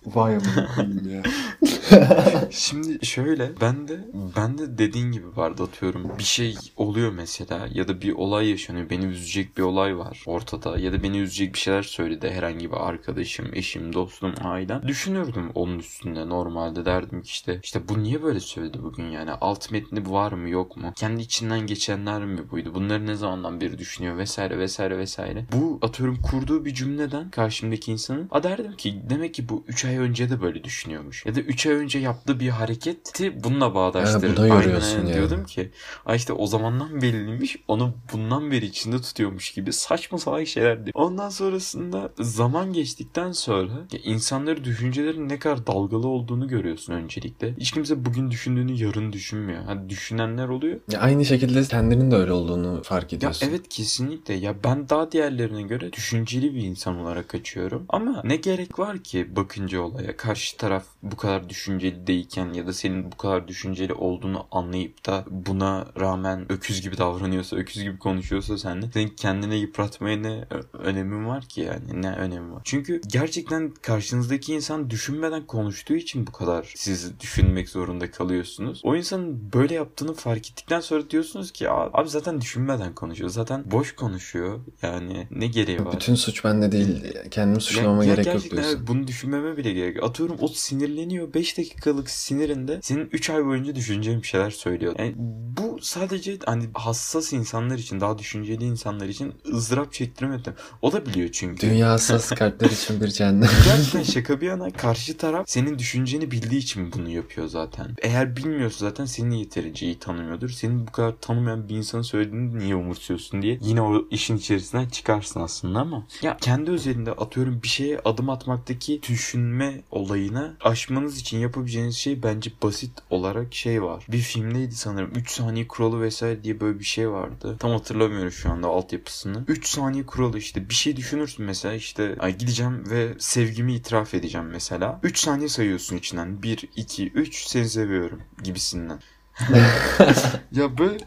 Vay 0.07 0.35
amına 0.35 1.11
ya. 1.11 1.23
Şimdi 2.51 3.07
şöyle 3.07 3.53
ben 3.61 3.89
de 3.89 4.01
ben 4.37 4.59
de 4.59 4.79
dediğin 4.79 5.13
gibi 5.13 5.37
vardı 5.37 5.63
atıyorum. 5.63 6.19
Bir 6.19 6.25
şey 6.25 6.57
oluyor 6.77 7.13
mesela 7.13 7.69
ya 7.73 7.89
da 7.89 8.03
bir 8.03 8.13
olay 8.13 8.51
yaşanıyor 8.51 8.91
beni 8.91 9.05
üzecek 9.05 9.57
bir 9.57 9.63
olay 9.63 9.99
var 9.99 10.23
ortada 10.27 10.79
ya 10.79 10.93
da 10.93 11.03
beni 11.03 11.19
üzecek 11.19 11.55
bir 11.55 11.59
şeyler 11.59 11.83
söyledi 11.83 12.31
herhangi 12.31 12.71
bir 12.71 12.89
arkadaşım 12.89 13.47
eşim 13.53 13.93
dostum 13.93 14.35
ailem. 14.45 14.83
Düşünürdüm 14.89 15.51
onun 15.55 15.79
üstünde 15.79 16.29
normalde 16.29 16.85
derdim 16.85 17.23
ki 17.23 17.29
işte 17.29 17.61
işte 17.63 17.89
bu 17.89 18.03
niye 18.03 18.23
böyle 18.23 18.41
söyledi 18.41 18.83
bugün 18.83 19.05
yani? 19.05 19.33
Alt 19.33 19.71
metni 19.71 20.11
var 20.11 20.33
mı 20.33 20.49
yok 20.49 20.77
mu? 20.77 20.93
Kendi 20.97 21.23
içinden 21.23 21.61
geçenler 21.61 22.25
mi 22.25 22.51
buydu? 22.51 22.75
Bunları 22.75 23.07
ne 23.07 23.15
zamandan 23.15 23.61
beri 23.61 23.79
düşünüyor 23.79 24.19
vesaire 24.19 24.59
vesaire 24.59 24.99
vesaire. 24.99 25.47
Bu 25.53 25.79
atıyorum 25.83 26.19
kurduğu 26.23 26.65
bir 26.65 26.75
cümleden 26.75 27.31
karşımdaki 27.31 27.93
insanın 27.93 28.29
a 28.31 28.43
derdim 28.43 28.77
ki 28.77 29.03
demek 29.11 29.35
ki 29.35 29.49
bu 29.49 29.58
3 29.67 29.85
ay 29.85 29.97
önce 29.99 30.31
de 30.31 30.43
böyle 30.43 30.65
düşünüyormuş 30.65 31.27
ya 31.27 31.35
da 31.35 31.41
3 31.41 31.67
ay 31.67 31.73
önce 31.75 31.99
yaptığı 31.99 32.41
bir 32.41 32.49
hareketi 32.49 33.45
bununla 33.45 33.75
bağdaştırır. 33.75 34.29
Ha, 34.31 34.37
buna 34.37 34.47
yoruyorsun 34.47 34.91
aynen. 34.97 35.07
yani. 35.07 35.15
Diyordum 35.15 35.45
ki 35.45 35.71
ay 36.07 36.17
işte 36.17 36.33
o 36.33 36.47
zamandan 36.47 37.03
belliymiş 37.03 37.57
onu 37.69 37.95
bundan 38.13 38.51
beri 38.51 38.67
içinde 38.67 39.01
tutuyormuş 39.01 39.51
gibi 39.53 39.73
saçma 39.73 40.19
salak 40.19 40.47
şeyler 40.49 40.77
diyor. 40.87 40.93
Ondan 40.95 41.29
sonrasında 41.31 42.13
zaman 42.21 42.73
geçtikten 42.73 43.33
sonra 43.33 43.73
ya 43.93 43.99
insanların 44.05 44.65
düşüncelerinin 44.65 45.29
ne 45.29 45.39
kadar 45.39 45.67
dalgalı 45.67 46.09
olduğunu 46.09 46.49
görüyorsun 46.49 46.93
öncelikle. 46.93 47.55
Hiç 47.59 47.71
kimse 47.73 48.05
bugün 48.05 48.31
düşündüğünü 48.31 48.73
yarın 48.73 49.13
düşünmüyor. 49.13 49.65
Hani 49.65 49.89
düşünenler 49.89 50.49
oluyor. 50.49 50.81
Ya 50.93 51.01
aynı 51.01 51.25
şekilde 51.25 51.63
kendinin 51.63 52.11
de 52.11 52.17
öyle 52.17 52.33
olduğunu 52.33 52.83
fark 52.83 53.13
Ya 53.13 53.17
ediyorsun. 53.17 53.47
evet 53.51 53.69
kesinlikle. 53.69 54.35
Ya 54.35 54.55
ben 54.65 54.89
daha 54.89 55.13
diğerlerine 55.13 55.63
göre 55.63 55.93
düşünceli 55.93 56.55
bir 56.55 56.63
insan 56.63 56.99
olarak 56.99 57.35
açıyorum. 57.35 57.85
Ama 57.89 58.23
ne 58.25 58.37
gerek 58.37 58.79
var 58.79 58.99
ki 58.99 59.37
bakınca 59.49 59.81
olaya 59.81 60.17
karşı 60.17 60.57
taraf 60.57 60.85
bu 61.03 61.17
kadar 61.17 61.49
düşünceli 61.49 62.07
değilken 62.07 62.53
ya 62.53 62.67
da 62.67 62.73
senin 62.73 63.13
bu 63.13 63.17
kadar 63.17 63.49
düşünceli 63.49 63.93
olduğunu 63.93 64.47
anlayıp 64.51 65.07
da 65.07 65.25
buna 65.31 65.87
rağmen 66.01 66.53
öküz 66.53 66.81
gibi 66.83 66.99
davranıyorsa, 66.99 67.57
öküz 67.57 67.83
gibi 67.83 67.99
konuşuyorsa 67.99 68.59
seninle 68.59 68.87
senin 68.95 69.09
kendine 69.09 69.57
yıpratmaya 69.57 70.17
ne 70.17 70.45
önemi 70.73 71.27
var 71.27 71.45
ki 71.45 71.61
yani? 71.61 72.03
Ne 72.03 72.11
önemi 72.13 72.53
var? 72.53 72.61
Çünkü 72.65 73.01
gerçekten 73.09 73.71
karşınızdaki 73.83 74.55
insan 74.55 74.91
düşünmeden 74.91 75.47
konuştuğu 75.47 75.95
için 75.95 76.27
bu 76.27 76.33
kadar 76.33 76.73
siz 76.77 77.21
düşünmek 77.21 77.69
zorunda 77.69 78.11
kalıyorsunuz. 78.11 78.81
O 78.85 78.97
insanın 78.97 79.53
böyle 79.55 79.75
yaptığını 79.75 80.15
fark 80.15 80.51
ettikten 80.51 80.81
sonra 80.81 81.11
diyorsunuz 81.11 81.51
ki 81.53 81.71
"Aa, 81.71 81.91
abi 81.93 82.09
zaten 82.09 82.41
düşünmeden 82.41 82.95
konuşuyor. 82.95 83.31
Zaten 83.31 83.65
boş 83.71 83.95
konuşuyor. 83.95 84.59
Yani 84.83 85.27
ne 85.31 85.47
gereği 85.47 85.85
var? 85.85 85.93
Bütün 85.93 86.15
suç 86.15 86.45
bende 86.45 86.73
değil. 86.73 87.05
Kendimi 87.31 87.61
suçlamama 87.61 88.05
ya 88.05 88.15
gerek 88.15 88.27
yok 88.35 88.51
diyorsun. 88.51 88.71
evet, 88.77 88.89
bunu 88.89 89.07
düşünmeme 89.39 89.57
bile 89.57 89.73
gerek. 89.73 90.03
Atıyorum 90.03 90.37
o 90.41 90.49
sinirleniyor 90.49 91.35
5 91.35 91.59
dakikalık 91.59 92.11
sinirinde 92.11 92.81
senin 92.83 93.09
3 93.13 93.31
ay 93.31 93.45
boyunca 93.45 93.75
düşüneceğin 93.75 94.23
bir 94.23 94.27
şeyler 94.27 94.51
söylüyor. 94.51 94.95
Yani 94.99 95.15
bu 95.19 95.79
sadece 95.83 96.39
hani 96.47 96.65
hassas 96.75 97.33
insanlar 97.33 97.79
için 97.79 98.01
daha 98.01 98.19
düşünceli 98.19 98.65
insanlar 98.65 99.09
için 99.09 99.35
ızdırap 99.53 99.93
çektirmedim. 99.93 100.55
O 100.83 100.93
da 100.93 101.07
biliyor 101.07 101.29
çünkü. 101.33 101.71
Dünya 101.71 101.91
hassas 101.91 102.31
kalpler 102.35 102.71
için 102.71 103.01
bir 103.01 103.09
cennet. 103.09 103.51
Gerçekten 103.65 104.03
şaka 104.03 104.41
bir 104.41 104.47
yana 104.47 104.71
karşı 104.71 105.17
taraf 105.17 105.49
senin 105.49 105.79
düşünceni 105.79 106.31
bildiği 106.31 106.59
için 106.59 106.93
bunu 106.93 107.09
yapıyor 107.09 107.47
zaten. 107.47 107.87
Eğer 108.03 108.37
bilmiyorsa 108.37 108.79
zaten 108.79 109.05
seni 109.05 109.39
yeterince 109.39 109.87
iyi 109.87 109.99
tanımıyordur. 109.99 110.49
Senin 110.49 110.87
bu 110.87 110.93
kadar 110.93 111.15
tanımayan 111.21 111.69
bir 111.69 111.77
insanın 111.77 112.03
söylediğini 112.03 112.59
niye 112.59 112.75
umursuyorsun 112.75 113.43
diye 113.43 113.59
yine 113.63 113.83
o 113.83 114.09
işin 114.11 114.37
içerisinden 114.37 114.89
çıkarsın 114.89 115.41
aslında 115.41 115.79
ama 115.79 116.07
ya 116.23 116.37
kendi 116.41 116.71
özelinde 116.71 117.13
atıyorum 117.13 117.61
bir 117.63 117.69
şeye 117.69 118.01
adım 118.05 118.31
atmaktaki 118.31 119.01
düşünme 119.19 119.83
olayını 119.91 120.57
aşmanız 120.61 121.19
için 121.19 121.39
yapabileceğiniz 121.39 121.97
şey 121.97 122.23
bence 122.23 122.51
basit 122.63 122.91
olarak 123.11 123.55
şey 123.55 123.83
var. 123.83 124.07
Bir 124.09 124.19
filmdeydi 124.19 124.75
sanırım 124.75 125.11
3 125.15 125.31
saniye 125.31 125.69
kuralı 125.69 126.01
vesaire 126.01 126.45
diye 126.45 126.61
böyle 126.61 126.79
bir 126.79 126.85
şey 126.85 127.11
vardı. 127.11 127.57
Tam 127.59 127.71
hatırlamıyorum 127.71 128.33
şu 128.33 128.51
anda 128.51 128.69
altyapısını. 128.69 129.45
3 129.49 129.69
saniye 129.69 130.07
kuralı 130.07 130.39
işte 130.39 130.69
bir 130.69 130.75
şey 130.75 130.97
düşünürsün 130.97 131.45
mesela 131.45 131.75
işte 131.75 132.17
ay 132.19 132.39
gideceğim 132.39 132.91
ve 132.91 133.15
sevgimi 133.19 133.75
itiraf 133.75 134.15
edeceğim 134.15 134.47
mesela. 134.47 135.01
3 135.03 135.19
saniye 135.19 135.49
sayıyorsun 135.49 135.97
içinden. 135.97 136.43
1, 136.43 136.69
2, 136.77 137.09
3 137.09 137.47
seni 137.47 137.69
seviyorum 137.69 138.23
gibisinden. 138.43 139.01
ya 140.53 140.79
böyle 140.79 140.99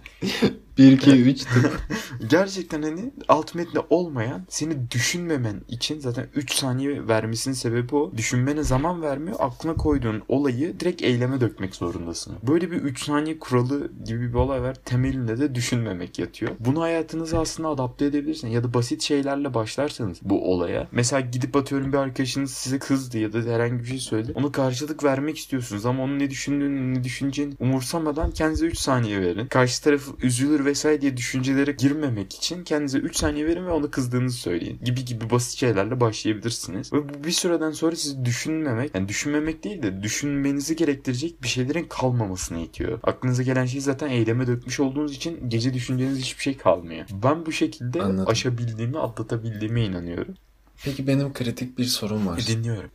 1, 0.78 0.92
2, 0.92 1.12
3 1.12 1.44
tıp. 1.44 1.82
gerçekten 2.30 2.82
hani 2.82 3.12
alt 3.28 3.56
metni 3.56 3.82
olmayan 3.90 4.42
seni 4.50 4.92
düşünmemen 4.92 5.62
için 5.68 6.00
zaten 6.00 6.28
3 6.36 6.54
saniye 6.54 7.08
vermesinin 7.08 7.56
sebebi 7.56 7.96
o. 7.96 8.12
Düşünmene 8.18 8.64
zaman 8.64 9.02
vermiyor. 9.02 9.36
Aklına 9.40 9.76
koyduğun 9.76 10.22
olayı 10.28 10.80
direkt 10.80 11.02
eyleme 11.02 11.42
dökmek 11.42 11.76
zorundasın. 11.76 12.34
Böyle 12.48 12.72
bir 12.72 12.78
3 12.78 13.04
saniye 13.04 13.40
kuralı 13.40 13.92
gibi 14.06 14.30
bir 14.30 14.34
olay 14.34 14.62
var. 14.62 14.76
Temelinde 14.86 15.40
de 15.40 15.56
düşünmemek 15.56 16.20
yatıyor. 16.20 16.52
Bunu 16.60 16.82
hayatınıza 16.82 17.40
aslında 17.42 17.70
adapte 17.70 18.06
edebilirsin. 18.06 18.48
Ya 18.48 18.64
da 18.64 18.74
basit 18.74 19.02
şeylerle 19.02 19.54
başlarsanız 19.54 20.18
bu 20.22 20.52
olaya. 20.54 20.88
Mesela 20.92 21.20
gidip 21.20 21.56
atıyorum 21.56 21.94
bir 21.94 21.98
arkadaşınız 21.98 22.52
size 22.52 22.80
kızdı 22.80 23.18
ya 23.18 23.34
da 23.34 23.40
herhangi 23.40 23.80
bir 23.80 23.88
şey 23.88 24.00
söyledi. 24.00 24.32
Ona 24.36 24.52
karşılık 24.52 25.04
vermek 25.04 25.38
istiyorsunuz 25.38 25.86
ama 25.86 26.04
onun 26.04 26.20
ne 26.20 26.30
düşündüğünü 26.30 26.94
ne 26.94 27.04
düşüneceğini 27.04 27.54
umursamadan 27.60 28.32
kendinize 28.32 28.66
3 28.66 28.78
saniye 28.78 29.22
verin. 29.22 29.48
Karşı 29.48 29.84
taraf 29.84 30.02
üzülür 30.24 30.66
vesaire 30.72 31.02
diye 31.02 31.18
düşüncelere 31.18 31.72
girmemek 31.72 32.34
için 32.34 32.64
kendinize 32.64 32.98
3 32.98 33.18
saniye 33.18 33.46
verin 33.48 33.66
ve 33.66 33.72
ona 33.72 33.92
kızdığınızı 33.92 34.38
söyleyin. 34.38 34.80
Gibi 34.84 35.06
gibi 35.06 35.30
basit 35.30 35.60
şeylerle 35.60 36.00
başlayabilirsiniz. 36.00 36.94
Ve 36.94 37.10
bu 37.10 37.24
bir 37.24 37.32
süreden 37.32 37.72
sonra 37.72 37.96
sizi 37.96 38.26
düşünmemek, 38.26 38.96
yani 38.96 39.08
düşünmemek 39.08 39.64
değil 39.64 39.84
de 39.84 40.04
düşünmenizi 40.04 40.76
gerektirecek 40.76 41.44
bir 41.44 41.48
şeylerin 41.48 41.86
kalmamasını 41.90 42.60
itiyor. 42.60 43.00
Aklınıza 43.04 43.44
gelen 43.44 43.66
şeyi 43.66 43.82
zaten 43.82 44.10
eyleme 44.10 44.48
dökmüş 44.48 44.80
olduğunuz 44.80 45.16
için 45.16 45.50
gece 45.50 45.74
düşüneceğiniz 45.74 46.20
hiçbir 46.20 46.44
şey 46.44 46.58
kalmıyor. 46.58 47.06
Ben 47.24 47.46
bu 47.46 47.52
şekilde 47.52 48.02
Anladım. 48.02 48.30
aşabildiğimi, 48.30 49.00
atlatabildiğime 49.00 49.86
inanıyorum. 49.86 50.36
Peki 50.86 51.08
benim 51.08 51.34
kritik 51.34 51.78
bir 51.78 51.86
sorum 51.86 52.28
var. 52.28 52.48
Dinliyorum. 52.48 52.90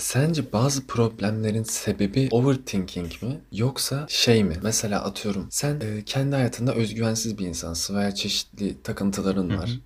Sence 0.00 0.52
bazı 0.52 0.86
problemlerin 0.86 1.62
sebebi 1.62 2.28
overthinking 2.32 3.22
mi 3.22 3.40
yoksa 3.52 4.06
şey 4.08 4.44
mi? 4.44 4.56
Mesela 4.62 5.04
atıyorum 5.04 5.46
sen 5.50 5.80
e, 5.80 6.04
kendi 6.04 6.36
hayatında 6.36 6.74
özgüvensiz 6.74 7.38
bir 7.38 7.46
insansın 7.46 7.96
veya 7.96 8.14
çeşitli 8.14 8.82
takıntıların 8.82 9.50
Hı 9.50 9.54
hı. 9.54 9.58
var. 9.60 9.80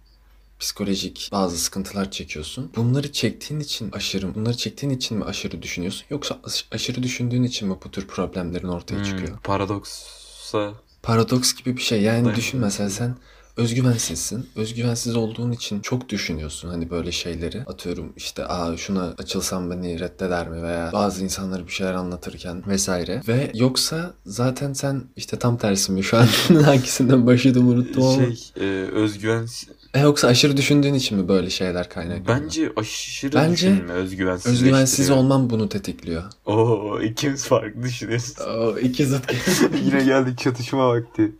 psikolojik 0.60 1.30
bazı 1.32 1.58
sıkıntılar 1.58 2.10
çekiyorsun. 2.10 2.72
Bunları 2.76 3.12
çektiğin 3.12 3.60
için 3.60 3.92
aşırı, 3.92 4.34
bunları 4.34 4.56
çektiğin 4.56 4.92
için 4.92 5.18
mi 5.18 5.24
aşırı 5.24 5.62
düşünüyorsun 5.62 6.06
yoksa 6.10 6.40
aş- 6.44 6.68
aşırı 6.72 7.02
düşündüğün 7.04 7.42
için 7.44 7.68
mi 7.68 7.76
bu 7.84 7.90
tür 7.90 8.08
problemlerin 8.08 8.68
ortaya 8.68 9.02
Hmm, 9.02 9.02
çıkıyor? 9.02 9.38
Paradoksa 9.42 10.74
Paradoks 11.02 11.54
gibi 11.54 11.76
bir 11.76 11.82
şey. 11.82 12.02
Yani 12.02 12.34
Değil. 12.34 12.34
düşün 12.34 12.60
mesela 12.60 12.90
sen 12.90 13.16
özgüvensizsin. 13.56 14.46
Özgüvensiz 14.56 15.16
olduğun 15.16 15.52
için 15.52 15.80
çok 15.80 16.08
düşünüyorsun 16.08 16.68
hani 16.68 16.90
böyle 16.90 17.12
şeyleri. 17.12 17.62
Atıyorum 17.66 18.12
işte 18.16 18.46
aa 18.46 18.76
şuna 18.76 19.14
açılsam 19.18 19.70
beni 19.70 20.00
reddeder 20.00 20.48
mi 20.48 20.62
veya 20.62 20.90
bazı 20.92 21.24
insanlara 21.24 21.66
bir 21.66 21.72
şeyler 21.72 21.94
anlatırken 21.94 22.62
vesaire. 22.66 23.22
Ve 23.28 23.50
yoksa 23.54 24.14
zaten 24.26 24.72
sen 24.72 25.02
işte 25.16 25.38
tam 25.38 25.56
tersi 25.58 25.92
mi 25.92 26.04
şu 26.04 26.16
an 26.16 26.26
hangisinden 26.64 27.26
başladım 27.26 27.68
unuttum 27.68 28.02
ama. 28.02 28.14
şey 28.14 28.50
e, 28.60 28.64
özgüven 28.90 29.46
E 29.94 30.00
yoksa 30.00 30.28
aşırı 30.28 30.56
düşündüğün 30.56 30.94
için 30.94 31.18
mi 31.18 31.28
böyle 31.28 31.50
şeyler 31.50 31.88
kaynaklanıyor? 31.88 32.44
bence 32.44 32.72
aşırı 32.76 33.34
Bence 33.34 33.72
düşünme 33.72 33.92
özgüvensiz. 33.92 34.52
Özgüvensiz 34.52 35.10
olman 35.10 35.50
bunu 35.50 35.68
tetikliyor. 35.68 36.22
Oo 36.46 37.00
ikimiz 37.00 37.44
farklı 37.44 37.82
düşünüyoruz. 37.82 38.34
O 38.40 38.78
iki 38.78 39.06
zıt. 39.06 39.32
Yine 39.84 40.04
geldik 40.04 40.38
çatışma 40.38 40.88
vakti. 40.88 41.32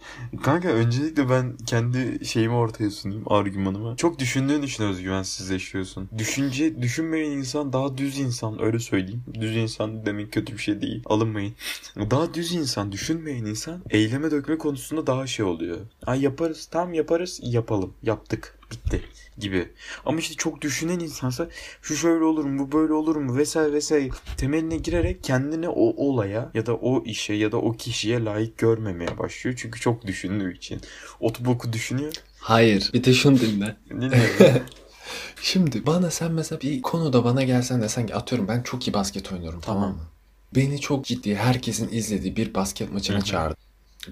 Kanka 0.43 0.69
öncelikle 0.69 1.29
ben 1.31 1.57
kendi 1.67 1.99
şeyimi 2.25 2.55
ortaya 2.55 2.91
sunayım 2.91 3.25
argümanımı. 3.27 3.97
Çok 3.97 4.19
düşündüğün 4.19 4.63
için 4.63 4.85
özgüvensizleşiyorsun. 4.85 6.09
Düşünce 6.19 6.83
düşünmeyen 6.83 7.31
insan 7.31 7.73
daha 7.73 7.99
düz 7.99 8.19
insan 8.19 8.63
öyle 8.63 8.79
söyleyeyim. 8.79 9.25
Düz 9.35 9.57
insan 9.57 10.07
demek 10.07 10.33
kötü 10.33 10.53
bir 10.53 10.59
şey 10.59 10.81
değil. 10.83 11.03
Alınmayın. 11.07 11.55
Daha 11.97 12.35
düz 12.35 12.53
insan, 12.53 12.93
düşünmeyen 12.93 13.45
insan 13.45 13.83
eyleme 13.91 14.31
dökme 14.31 14.59
konusunda 14.59 15.07
daha 15.07 15.27
şey 15.27 15.45
oluyor. 15.45 15.79
Ay 16.07 16.23
yaparız, 16.23 16.67
tam 16.67 16.95
yaparız, 16.95 17.41
yapalım. 17.43 17.95
Yaptık, 18.03 18.59
bitti 18.71 19.03
gibi. 19.39 19.69
Ama 20.07 20.19
işte 20.19 20.35
çok 20.35 20.61
düşünen 20.61 20.99
insansa 20.99 21.49
şu 21.83 21.97
şöyle 21.97 22.25
olur 22.25 22.45
mu, 22.45 22.59
bu 22.59 22.73
böyle 22.79 22.93
olur 22.93 23.17
mu 23.17 23.37
vesaire 23.37 23.73
vesaire 23.73 24.09
temeline 24.37 24.77
girerek 24.77 25.25
kendini 25.25 25.69
o 25.69 26.07
olaya 26.07 26.51
ya 26.55 26.67
da 26.67 26.75
o 26.75 27.05
işe 27.05 27.35
ya 27.35 27.53
da 27.53 27.57
o 27.57 27.73
kişiye 27.73 28.25
layık 28.25 28.59
görmemeye 28.59 29.19
başlıyor. 29.19 29.57
Çünkü 29.59 29.81
çok 29.81 30.07
düşündüğü 30.07 30.57
için. 30.57 30.81
Otoboku 31.21 31.73
düşünüyor. 31.73 32.13
Hayır. 32.39 32.91
Bir 32.95 33.05
de 33.05 33.15
şunu 33.15 33.41
dinle. 33.41 33.77
Dinliyorum. 33.91 34.63
Şimdi 35.43 35.87
bana 35.87 36.11
sen 36.11 36.33
mesela 36.33 36.61
bir 36.61 36.83
konuda 36.83 37.25
bana 37.25 37.43
gelsen 37.43 37.83
desen 37.83 38.07
ki 38.07 38.15
atıyorum 38.15 38.49
ben 38.49 38.63
çok 38.63 38.89
iyi 38.89 38.95
basket 38.95 39.33
oynuyorum 39.33 39.61
tamam, 39.61 39.83
Tamam. 39.83 39.97
mı? 39.97 40.03
Beni 40.55 40.81
çok 40.81 41.05
ciddi 41.05 41.35
herkesin 41.35 41.89
izlediği 41.93 42.37
bir 42.37 42.55
basket 42.55 42.93
maçına 42.93 43.23
çağırdın. 43.23 43.57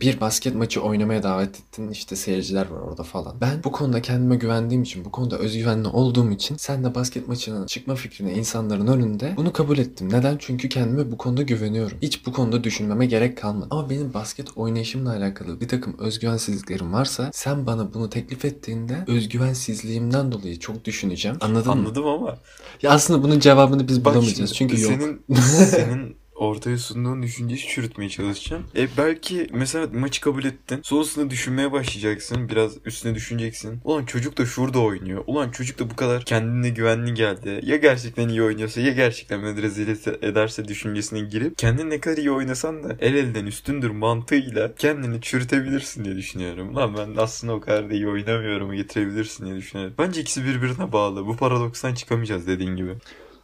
Bir 0.00 0.20
basket 0.20 0.54
maçı 0.54 0.80
oynamaya 0.82 1.22
davet 1.22 1.56
ettin 1.60 1.88
işte 1.90 2.16
seyirciler 2.16 2.66
var 2.66 2.80
orada 2.80 3.02
falan. 3.02 3.36
Ben 3.40 3.64
bu 3.64 3.72
konuda 3.72 4.02
kendime 4.02 4.36
güvendiğim 4.36 4.82
için 4.82 5.04
bu 5.04 5.10
konuda 5.10 5.38
özgüvenli 5.38 5.88
olduğum 5.88 6.30
için 6.30 6.56
sen 6.56 6.84
de 6.84 6.94
basket 6.94 7.28
maçına 7.28 7.66
çıkma 7.66 7.94
fikrine 7.94 8.32
insanların 8.32 8.86
önünde 8.86 9.34
bunu 9.36 9.52
kabul 9.52 9.78
ettim. 9.78 10.08
Neden? 10.12 10.36
Çünkü 10.38 10.68
kendime 10.68 11.12
bu 11.12 11.16
konuda 11.18 11.42
güveniyorum. 11.42 11.98
Hiç 12.02 12.26
bu 12.26 12.32
konuda 12.32 12.64
düşünmeme 12.64 13.06
gerek 13.06 13.38
kalmadı. 13.38 13.66
Ama 13.70 13.90
benim 13.90 14.14
basket 14.14 14.48
oynayışımla 14.56 15.10
alakalı 15.10 15.60
bir 15.60 15.68
takım 15.68 15.98
özgüvensizliklerim 15.98 16.92
varsa 16.92 17.30
sen 17.32 17.66
bana 17.66 17.94
bunu 17.94 18.10
teklif 18.10 18.44
ettiğinde 18.44 19.04
özgüvensizliğimden 19.06 20.32
dolayı 20.32 20.58
çok 20.58 20.84
düşüneceğim. 20.84 21.36
Anladın 21.40 21.66
mı? 21.66 21.78
Anladım 21.78 22.06
ama. 22.06 22.38
Ya 22.82 22.90
aslında 22.90 23.22
bunun 23.22 23.40
cevabını 23.40 23.88
biz 23.88 24.04
Bak 24.04 24.14
bulamayacağız. 24.14 24.52
şimdi, 24.52 24.76
Çünkü 24.76 24.82
yok. 24.82 24.92
senin, 25.02 25.20
senin 25.66 26.21
ortaya 26.34 26.78
sunduğun 26.78 27.22
düşünceyi 27.22 27.60
çürütmeye 27.60 28.10
çalışacağım. 28.10 28.64
E 28.76 28.88
belki 28.98 29.46
mesela 29.52 29.86
maçı 29.92 30.20
kabul 30.20 30.44
ettin. 30.44 30.80
Sonrasında 30.82 31.30
düşünmeye 31.30 31.72
başlayacaksın. 31.72 32.48
Biraz 32.48 32.76
üstüne 32.84 33.14
düşüneceksin. 33.14 33.80
Ulan 33.84 34.04
çocuk 34.04 34.38
da 34.38 34.46
şurada 34.46 34.78
oynuyor. 34.78 35.24
Ulan 35.26 35.50
çocuk 35.50 35.78
da 35.78 35.90
bu 35.90 35.96
kadar 35.96 36.24
kendine 36.24 36.68
güvenli 36.68 37.14
geldi. 37.14 37.60
Ya 37.62 37.76
gerçekten 37.76 38.28
iyi 38.28 38.42
oynuyorsa 38.42 38.80
ya 38.80 38.92
gerçekten 38.92 39.42
beni 39.42 39.62
rezil 39.62 39.88
ederse 40.22 40.68
düşüncesine 40.68 41.20
girip 41.20 41.58
kendin 41.58 41.90
ne 41.90 42.00
kadar 42.00 42.16
iyi 42.16 42.30
oynasan 42.30 42.84
da 42.84 42.96
el 43.00 43.14
elden 43.14 43.46
üstündür 43.46 43.90
mantığıyla 43.90 44.74
kendini 44.74 45.20
çürütebilirsin 45.20 46.04
diye 46.04 46.16
düşünüyorum. 46.16 46.76
Lan 46.76 46.96
ben 46.98 47.16
aslında 47.16 47.52
o 47.52 47.60
kadar 47.60 47.90
da 47.90 47.94
iyi 47.94 48.08
oynamıyorum 48.08 48.72
getirebilirsin 48.72 49.46
diye 49.46 49.56
düşünüyorum. 49.56 49.94
Bence 49.98 50.20
ikisi 50.20 50.44
birbirine 50.44 50.92
bağlı. 50.92 51.26
Bu 51.26 51.36
paradokstan 51.36 51.94
çıkamayacağız 51.94 52.46
dediğin 52.46 52.76
gibi. 52.76 52.94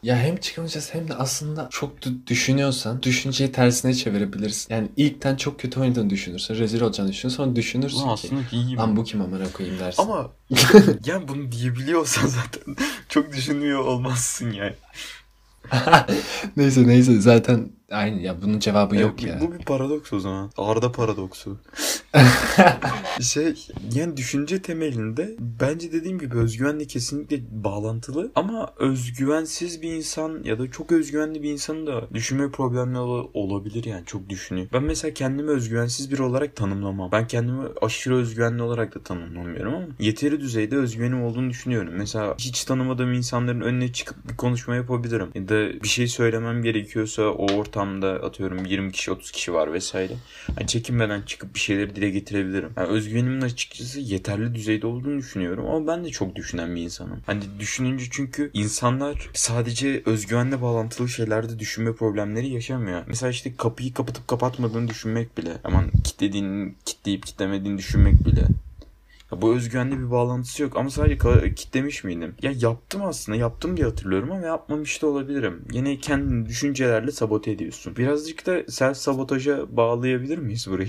Ya 0.03 0.17
hem 0.17 0.37
çıkamayacağız 0.37 0.95
hem 0.95 1.09
de 1.09 1.15
aslında 1.15 1.69
çok 1.71 1.93
düşünüyorsan 2.27 3.03
düşünceyi 3.03 3.53
tersine 3.53 3.95
çevirebilirsin. 3.95 4.75
Yani 4.75 4.89
ilkten 4.97 5.37
çok 5.37 5.61
kötü 5.61 5.81
oynadığını 5.81 6.11
düşünürsen, 6.11 6.59
rezil 6.59 6.81
olacağını 6.81 7.11
düşünürsen 7.11 7.37
sonra 7.37 7.57
düşünürsün 7.57 7.97
Ulan 7.99 8.17
ki. 8.17 8.27
aslında 8.27 8.43
iyi 8.53 8.77
Lan 8.77 8.97
bu 8.97 9.05
kim 9.05 9.21
amına 9.23 9.53
koyayım 9.53 9.79
dersin. 9.81 10.03
Ama 10.03 10.31
yani 11.07 11.29
bunu 11.29 11.53
diyebiliyorsan 11.53 12.27
zaten 12.27 12.77
çok 13.09 13.33
düşünmüyor 13.33 13.85
olmazsın 13.85 14.51
yani. 14.51 14.75
neyse 16.57 16.87
neyse 16.87 17.21
zaten 17.21 17.71
aynı 17.91 18.23
ya 18.23 18.43
bunun 18.43 18.59
cevabı 18.59 18.97
yok 18.97 19.15
Evet, 19.19 19.29
ya. 19.31 19.41
Bu 19.41 19.53
bir 19.53 19.65
paradoks 19.65 20.13
o 20.13 20.21
zaman. 20.21 20.51
Arda 20.59 20.93
paradoksu. 20.93 21.59
şey 23.21 23.55
yani 23.95 24.17
düşünce 24.17 24.63
temelinde 24.63 25.35
bence 25.61 25.93
dediğim 25.93 26.19
gibi 26.19 26.37
özgüvenle 26.37 26.85
kesinlikle 26.85 27.41
bağlantılı 27.65 28.33
ama 28.35 28.73
özgüvensiz 28.79 29.83
bir 29.83 29.93
insan 29.93 30.41
ya 30.45 30.59
da 30.59 30.71
çok 30.71 30.93
özgüvenli 30.93 31.43
bir 31.43 31.51
insanın 31.51 31.87
da 31.87 32.05
düşünme 32.15 32.51
problemleri 32.51 32.99
ol- 33.03 33.31
olabilir 33.35 33.85
yani 33.85 34.05
çok 34.07 34.29
düşünüyor. 34.29 34.67
Ben 34.73 34.83
mesela 34.83 35.15
kendimi 35.15 35.51
özgüvensiz 35.51 36.11
biri 36.11 36.23
olarak 36.23 36.57
tanımlamam. 36.57 37.13
Ben 37.13 37.27
kendimi 37.27 37.63
aşırı 37.83 38.17
özgüvenli 38.17 38.63
olarak 38.63 38.95
da 38.95 39.03
tanımlamıyorum 39.03 39.75
ama 39.75 39.87
yeteri 40.01 40.41
düzeyde 40.41 40.77
özgüvenim 40.77 41.23
olduğunu 41.23 41.51
düşünüyorum. 41.51 41.93
Mesela 41.97 42.35
hiç 42.39 42.65
tanımadığım 42.65 43.13
insanların 43.13 43.61
önüne 43.61 43.93
çıkıp 43.93 44.29
bir 44.31 44.37
konuşma 44.37 44.75
yapabilirim. 44.75 45.29
Ya 45.35 45.49
da 45.49 45.83
bir 45.83 45.89
şey 45.89 46.09
söylemem 46.09 46.63
gerekiyorsa 46.63 47.23
o 47.23 47.57
ortamda 47.79 48.13
atıyorum 48.13 48.65
20 48.65 48.93
kişi 48.93 49.11
30 49.11 49.31
kişi 49.31 49.55
var 49.55 49.73
vesaire. 49.73 50.13
Yani 50.59 50.67
çekinmeden 50.67 51.23
çıkıp 51.23 51.55
bir 51.55 51.61
şeyleri 51.61 51.97
dile 51.97 52.11
getirebilirim. 52.11 52.71
Yani 52.77 52.89
özgüvenimin 52.89 53.41
açıkçası 53.41 54.01
yeterli 54.01 54.55
düzeyde 54.55 54.87
olduğunu 54.87 55.19
düşünüyorum 55.19 55.67
ama 55.67 55.87
ben 55.87 56.05
de 56.05 56.11
çok 56.11 56.37
düşünen 56.37 56.77
bir 56.77 56.83
insanım. 56.83 57.21
Hani 57.27 57.43
düşününce 57.59 58.05
çünkü 58.11 58.51
insanlar 58.55 59.31
sadece 59.35 60.03
özgüvenle 60.07 60.63
bağlantılı 60.63 61.09
şeylerde 61.09 61.59
düşünme 61.59 61.93
problemleri 61.93 62.49
yaşamıyor. 62.49 63.03
Mesela 63.07 63.31
işte 63.31 63.57
kapıyı 63.57 63.95
kapatıp 63.95 64.29
kapatmadığını 64.29 64.89
düşünmek 64.89 65.39
bile. 65.39 65.53
Aman 65.65 65.91
kilitlediğini, 65.91 66.75
kilitleyip 66.85 67.27
kitlemediğini 67.27 67.79
düşünmek 67.79 68.25
bile. 68.27 68.45
Ya 69.33 69.43
bu 69.43 69.55
özgüvenle 69.55 69.99
bir 69.99 70.11
bağlantısı 70.11 70.63
yok 70.63 70.77
ama 70.77 70.91
sadece 70.91 71.55
kitlemiş 71.55 72.05
miydim? 72.05 72.35
Ya 72.43 72.53
yaptım 72.61 73.05
aslında 73.05 73.39
yaptım 73.39 73.77
diye 73.77 73.87
hatırlıyorum 73.87 74.33
ama 74.33 74.47
yapmamış 74.47 75.03
da 75.03 75.07
olabilirim. 75.07 75.65
Yine 75.73 75.99
kendini 75.99 76.47
düşüncelerle 76.47 77.13
sabote 77.13 77.51
ediyorsun. 77.51 77.97
Birazcık 77.97 78.47
da 78.47 78.63
self 78.69 78.97
sabotaja 78.97 79.77
bağlayabilir 79.77 80.39
miyiz 80.39 80.67
burayı? 80.71 80.89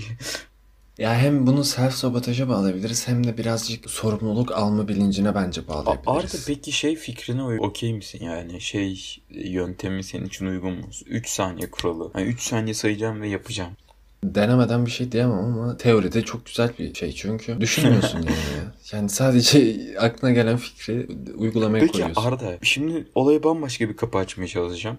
Ya 0.98 1.14
hem 1.14 1.46
bunu 1.46 1.64
self 1.64 1.94
sabotaja 1.94 2.48
bağlayabiliriz 2.48 3.08
hem 3.08 3.26
de 3.26 3.38
birazcık 3.38 3.90
sorumluluk 3.90 4.52
alma 4.52 4.88
bilincine 4.88 5.34
bence 5.34 5.68
bağlayabiliriz. 5.68 6.34
Arda 6.34 6.44
peki 6.46 6.72
şey 6.72 6.96
fikrine 6.96 7.42
okey 7.42 7.94
misin 7.94 8.24
yani 8.24 8.60
şey 8.60 9.16
yöntemi 9.30 10.04
senin 10.04 10.26
için 10.26 10.46
uygun 10.46 10.72
mu? 10.72 10.86
3 11.06 11.28
saniye 11.28 11.70
kuralı. 11.70 12.10
Yani 12.14 12.28
3 12.28 12.40
saniye 12.42 12.74
sayacağım 12.74 13.20
ve 13.20 13.28
yapacağım. 13.28 13.72
Denemeden 14.24 14.86
bir 14.86 14.90
şey 14.90 15.12
diyemem 15.12 15.38
ama 15.38 15.76
teoride 15.76 16.22
çok 16.22 16.46
güzel 16.46 16.70
bir 16.78 16.94
şey 16.94 17.12
çünkü 17.12 17.60
düşünmüyorsun 17.60 18.18
yani 18.22 18.30
ya. 18.30 18.74
Yani 18.92 19.08
sadece 19.08 19.76
aklına 19.98 20.32
gelen 20.32 20.56
fikri 20.56 21.06
uygulamaya 21.36 21.80
Peki 21.80 21.92
koyuyorsun. 21.92 22.22
Arda 22.22 22.58
şimdi 22.62 23.08
olaya 23.14 23.42
bambaşka 23.42 23.88
bir 23.88 23.96
kapı 23.96 24.18
açmaya 24.18 24.46
çalışacağım. 24.48 24.98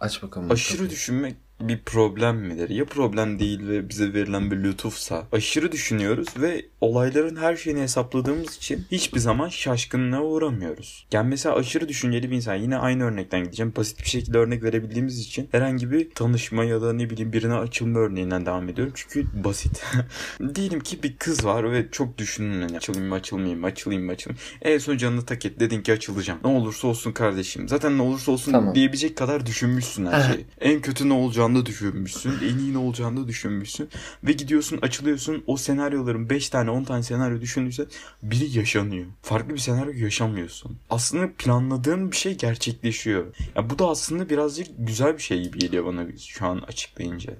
Aç 0.00 0.22
bakalım. 0.22 0.50
Aşırı 0.50 0.76
kapıyı. 0.76 0.90
düşünmek 0.90 1.34
bir 1.60 1.78
problem 1.78 2.36
midir? 2.36 2.68
Ya 2.70 2.84
problem 2.84 3.38
değil 3.38 3.68
ve 3.68 3.88
bize 3.88 4.14
verilen 4.14 4.50
bir 4.50 4.56
lütufsa? 4.56 5.26
Aşırı 5.32 5.72
düşünüyoruz 5.72 6.28
ve 6.36 6.64
olayların 6.80 7.36
her 7.36 7.56
şeyini 7.56 7.80
hesapladığımız 7.80 8.56
için 8.56 8.86
hiçbir 8.92 9.20
zaman 9.20 9.48
şaşkınlığa 9.48 10.22
uğramıyoruz. 10.22 11.06
Yani 11.12 11.28
mesela 11.28 11.54
aşırı 11.56 11.88
düşünceli 11.88 12.30
bir 12.30 12.36
insan 12.36 12.54
yine 12.54 12.76
aynı 12.76 13.04
örnekten 13.04 13.44
gideceğim. 13.44 13.72
Basit 13.76 13.98
bir 13.98 14.08
şekilde 14.08 14.38
örnek 14.38 14.62
verebildiğimiz 14.62 15.18
için 15.18 15.48
herhangi 15.52 15.90
bir 15.90 16.10
tanışma 16.10 16.64
ya 16.64 16.82
da 16.82 16.92
ne 16.92 17.10
bileyim 17.10 17.32
birine 17.32 17.54
açılma 17.54 17.98
örneğinden 17.98 18.46
devam 18.46 18.68
ediyorum. 18.68 18.92
Çünkü 18.96 19.44
basit. 19.44 19.82
Diyelim 20.54 20.80
ki 20.80 21.02
bir 21.02 21.16
kız 21.16 21.44
var 21.44 21.72
ve 21.72 21.90
çok 21.90 22.18
düşünün. 22.18 22.60
Yani 22.60 22.76
açılayım 22.76 23.08
mı 23.08 23.14
açılmayayım 23.14 23.60
mı 23.60 23.66
açılayım 23.66 24.04
mı 24.04 24.12
açılayım. 24.12 24.40
En 24.62 24.78
son 24.78 24.96
canını 24.96 25.26
tak 25.26 25.46
et 25.46 25.60
dedin 25.60 25.82
ki 25.82 25.92
açılacağım. 25.92 26.40
Ne 26.44 26.50
olursa 26.50 26.88
olsun 26.88 27.12
kardeşim. 27.12 27.68
Zaten 27.68 27.98
ne 27.98 28.02
olursa 28.02 28.32
olsun 28.32 28.52
Tamam. 28.52 28.74
diyebilecek 28.74 29.16
kadar 29.16 29.46
düşünmüşsün 29.46 30.06
her 30.06 30.32
şeyi. 30.32 30.46
En 30.60 30.80
kötü 30.80 31.08
ne 31.08 31.12
olacağını 31.12 31.49
da 31.56 31.66
düşünmüşsün. 31.66 32.32
En 32.44 32.58
iyi 32.58 32.72
ne 32.72 32.78
olacağını 32.78 33.28
düşünmüşsün. 33.28 33.88
Ve 34.24 34.32
gidiyorsun 34.32 34.78
açılıyorsun. 34.82 35.44
O 35.46 35.56
senaryoların 35.56 36.30
5 36.30 36.48
tane 36.48 36.70
10 36.70 36.84
tane 36.84 37.02
senaryo 37.02 37.40
düşündüysen 37.40 37.86
biri 38.22 38.58
yaşanıyor. 38.58 39.06
Farklı 39.22 39.54
bir 39.54 39.58
senaryo 39.58 39.92
yaşamıyorsun. 39.92 40.78
Aslında 40.90 41.30
planladığın 41.38 42.10
bir 42.12 42.16
şey 42.16 42.36
gerçekleşiyor. 42.36 43.24
Ya 43.56 43.70
bu 43.70 43.78
da 43.78 43.88
aslında 43.88 44.28
birazcık 44.28 44.66
güzel 44.78 45.16
bir 45.16 45.22
şey 45.22 45.42
gibi 45.42 45.58
geliyor 45.58 45.84
bana 45.86 46.06
şu 46.18 46.46
an 46.46 46.58
açıklayınca. 46.68 47.32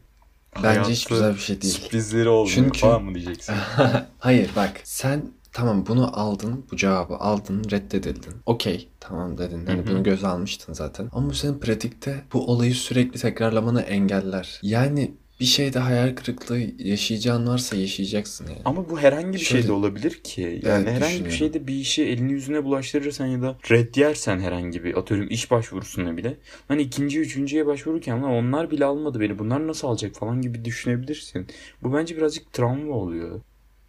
Bence 0.62 0.69
hiç 0.81 0.87
Hayatı 0.87 1.09
güzel 1.14 1.35
bir 1.35 1.40
şey 1.40 1.62
değil. 1.62 1.75
Sürprizleri 1.75 2.29
olmuyor 2.29 2.55
Çünkü- 2.57 2.81
falan 2.81 3.05
mı 3.05 3.14
diyeceksin? 3.14 3.55
Hayır 4.19 4.50
bak 4.57 4.81
sen 4.85 5.23
tamam 5.52 5.87
bunu 5.87 6.21
aldın, 6.21 6.64
bu 6.73 6.76
cevabı 6.76 7.14
aldın, 7.14 7.64
reddedildin. 7.71 8.35
Okey, 8.47 8.88
tamam 9.00 9.38
dedin. 9.38 9.66
Hani 9.66 9.87
bunu 9.87 10.02
göze 10.02 10.26
almıştın 10.26 10.73
zaten. 10.73 11.09
Ama 11.12 11.28
bu 11.30 11.35
senin 11.35 11.59
pratikte 11.59 12.25
bu 12.33 12.47
olayı 12.47 12.75
sürekli 12.75 13.21
tekrarlamanı 13.21 13.80
engeller. 13.80 14.59
Yani 14.62 15.14
bir 15.40 15.45
şeyde 15.45 15.78
hayal 15.78 16.14
kırıklığı 16.14 16.59
yaşayacağın 16.78 17.47
varsa 17.47 17.76
yaşayacaksın 17.76 18.47
yani. 18.47 18.59
Ama 18.64 18.90
bu 18.90 18.99
herhangi 19.00 19.33
bir 19.33 19.38
Şöyle- 19.38 19.62
şey 19.62 19.69
de 19.69 19.73
olabilir 19.73 20.11
ki. 20.25 20.61
Yani 20.62 20.85
Evet, 20.88 20.88
herhangi 20.88 21.25
bir 21.25 21.30
şeyde 21.30 21.66
bir 21.66 21.75
işi 21.75 22.04
elini 22.04 22.33
yüzüne 22.33 22.64
bulaştırırsan 22.64 23.26
ya 23.26 23.42
da 23.42 23.57
red 23.71 23.95
yersen 23.95 24.40
herhangi 24.40 24.85
bir 24.85 24.97
atıyorum 24.99 25.26
iş 25.30 25.50
başvurusuna 25.50 26.16
bile. 26.16 26.37
Hani 26.69 26.83
ikinci, 26.83 27.21
üçüncüye 27.21 27.66
başvururken 27.66 28.23
lan 28.23 28.30
onlar 28.30 28.71
bile 28.71 28.85
almadı 28.85 29.21
beni. 29.21 29.38
Bunlar 29.38 29.66
nasıl 29.66 29.88
alacak 29.88 30.14
falan 30.14 30.42
gibi 30.42 30.64
düşünebilirsin. 30.64 31.47
Bu 31.83 31.95
bence 31.95 32.16
birazcık 32.16 32.52
travma 32.52 32.95
oluyor. 32.95 33.40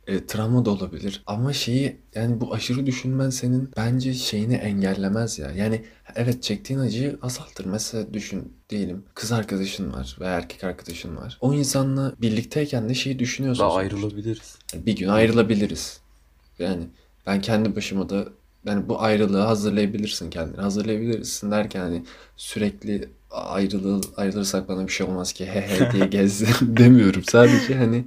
E, 0.08 0.26
travma 0.26 0.66
da 0.66 0.70
olabilir 0.70 1.24
ama 1.26 1.54
şeyi 1.54 1.98
yani 2.16 2.42
bu 2.42 2.54
aşırı 2.54 2.86
düşünmen 2.86 3.30
senin 3.30 3.70
bence 3.78 4.14
şeyini 4.14 4.56
engellemez 4.56 5.40
ya. 5.40 5.52
Yani 5.52 5.82
evet 6.16 6.44
çektiğin 6.44 6.80
acıyı 6.80 7.20
azaltır. 7.22 7.66
Mesela 7.66 8.14
düşün 8.14 8.54
diyelim 8.70 9.04
kız 9.16 9.32
arkadaşın 9.32 9.94
var 9.94 10.18
veya 10.20 10.32
erkek 10.32 10.64
arkadaşın 10.64 11.16
var. 11.16 11.38
O 11.42 11.54
insanla 11.54 12.14
birlikteyken 12.22 12.90
de 12.90 12.94
şeyi 12.94 13.20
düşünüyorsun. 13.20 13.64
Daha 13.64 13.72
sonuçta. 13.72 13.96
ayrılabiliriz. 13.96 14.58
Bir 14.76 14.96
gün 14.96 15.08
ayrılabiliriz. 15.08 16.00
Yani 16.60 16.84
ben 17.28 17.42
kendi 17.42 17.76
başıma 17.76 18.10
da 18.10 18.28
yani 18.66 18.90
bu 18.90 19.02
ayrılığı 19.02 19.42
hazırlayabilirsin 19.42 20.30
kendini. 20.30 20.62
Hazırlayabilirsin 20.62 21.52
derken 21.52 21.80
hani 21.80 22.04
sürekli 22.38 23.10
ayrılığı 23.32 24.02
ayrılırsak 24.18 24.70
bana 24.70 24.88
bir 24.88 24.92
şey 24.92 25.08
olmaz 25.08 25.34
ki 25.34 25.46
he 25.46 25.62
he 25.62 25.92
diye 25.92 26.06
gez 26.10 26.62
demiyorum. 26.62 27.24
Sadece 27.24 27.76
hani 27.76 28.06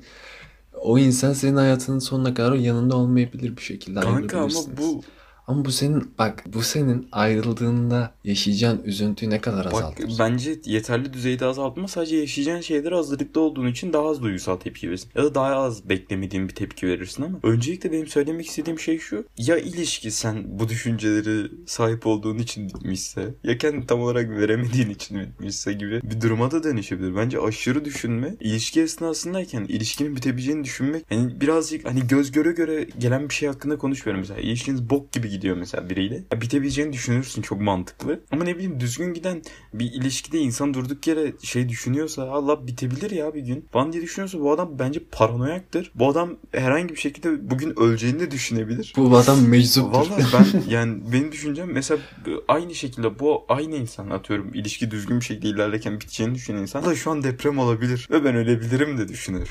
o 0.84 0.98
insan 0.98 1.32
senin 1.32 1.56
hayatının 1.56 1.98
sonuna 1.98 2.34
kadar 2.34 2.52
yanında 2.52 2.96
olmayabilir 2.96 3.56
bir 3.56 3.62
şekilde 3.62 4.00
Kanka 4.00 4.38
ama 4.38 4.60
bu 4.78 5.00
Ama 5.46 5.64
bu 5.64 5.72
senin 5.72 6.14
bak 6.18 6.44
bu 6.46 6.62
senin 6.62 7.08
ayrıldığında 7.12 8.14
yaşayacağın 8.24 8.82
üzüntüyü 8.84 9.30
ne 9.30 9.40
kadar 9.40 9.64
Bak 9.64 9.74
azaltır. 9.74 10.16
bence 10.18 10.56
yeterli 10.64 11.12
düzeyde 11.12 11.46
azaltma 11.46 11.88
sadece 11.88 12.16
yaşayacağın 12.16 12.60
şeylere 12.60 12.94
hazırlıklı 12.94 13.40
olduğun 13.40 13.66
için 13.66 13.92
daha 13.92 14.08
az 14.08 14.22
duygusal 14.22 14.56
tepki 14.56 14.88
verirsin. 14.88 15.10
Ya 15.14 15.24
da 15.24 15.34
daha 15.34 15.54
az 15.56 15.88
beklemediğin 15.88 16.48
bir 16.48 16.54
tepki 16.54 16.86
verirsin 16.86 17.22
ama 17.22 17.38
öncelikle 17.42 17.92
benim 17.92 18.06
söylemek 18.06 18.46
istediğim 18.46 18.78
şey 18.78 18.98
şu. 18.98 19.24
Ya 19.38 19.58
ilişki 19.58 20.10
sen 20.10 20.58
bu 20.58 20.68
düşünceleri 20.68 21.50
sahip 21.66 22.06
olduğun 22.06 22.38
için 22.38 22.68
bitmişse 22.68 23.34
ya 23.44 23.58
kendi 23.58 23.86
tam 23.86 24.00
olarak 24.00 24.30
veremediğin 24.30 24.90
için 24.90 25.20
bitmişse 25.20 25.72
gibi 25.72 26.00
bir 26.02 26.20
duruma 26.20 26.50
da 26.50 26.62
dönüşebilir. 26.62 27.16
Bence 27.16 27.40
aşırı 27.40 27.84
düşünme 27.84 28.34
ilişki 28.40 28.80
esnasındayken 28.82 29.64
ilişkinin 29.64 30.16
bitebileceğini 30.16 30.64
düşünmek 30.64 31.04
hani 31.08 31.40
birazcık 31.40 31.84
hani 31.88 32.06
göz 32.06 32.32
göre 32.32 32.52
göre 32.52 32.86
gelen 32.98 33.28
bir 33.28 33.34
şey 33.34 33.48
hakkında 33.48 33.78
konuşmuyorum 33.78 34.20
mesela. 34.20 34.40
İlişkiniz 34.40 34.90
bok 34.90 35.12
gibi 35.12 35.33
gidiyor 35.34 35.56
mesela 35.56 35.90
biriyle. 35.90 36.24
Ya 36.32 36.40
bitebileceğini 36.40 36.92
düşünürsün 36.92 37.42
çok 37.42 37.60
mantıklı. 37.60 38.20
Ama 38.30 38.44
ne 38.44 38.54
bileyim 38.54 38.80
düzgün 38.80 39.14
giden 39.14 39.42
bir 39.74 39.92
ilişkide 39.92 40.38
insan 40.38 40.74
durduk 40.74 41.06
yere 41.06 41.32
şey 41.42 41.68
düşünüyorsa 41.68 42.22
Allah 42.22 42.66
bitebilir 42.66 43.10
ya 43.10 43.34
bir 43.34 43.40
gün. 43.40 43.68
Falan 43.72 43.92
diye 43.92 44.02
düşünüyorsa 44.02 44.40
bu 44.40 44.52
adam 44.52 44.78
bence 44.78 45.00
paranoyaktır. 45.12 45.92
Bu 45.94 46.08
adam 46.08 46.36
herhangi 46.52 46.88
bir 46.88 47.00
şekilde 47.00 47.50
bugün 47.50 47.80
öleceğini 47.80 48.20
de 48.20 48.30
düşünebilir. 48.30 48.92
Bu 48.96 49.16
adam 49.16 49.48
meczuptur. 49.48 49.92
Valla 49.92 50.18
ben 50.32 50.62
yani 50.68 51.12
benim 51.12 51.32
düşüncem 51.32 51.72
mesela 51.72 52.00
aynı 52.48 52.74
şekilde 52.74 53.18
bu 53.18 53.44
aynı 53.48 53.76
insan 53.76 54.10
atıyorum 54.10 54.54
ilişki 54.54 54.90
düzgün 54.90 55.20
bir 55.20 55.24
şekilde 55.24 55.48
ilerlerken 55.48 56.00
biteceğini 56.00 56.34
düşünen 56.34 56.58
insan 56.58 56.84
da 56.84 56.94
şu 56.94 57.10
an 57.10 57.22
deprem 57.22 57.58
olabilir 57.58 58.08
ve 58.10 58.24
ben 58.24 58.34
ölebilirim 58.34 58.98
de 58.98 59.08
düşünür. 59.08 59.48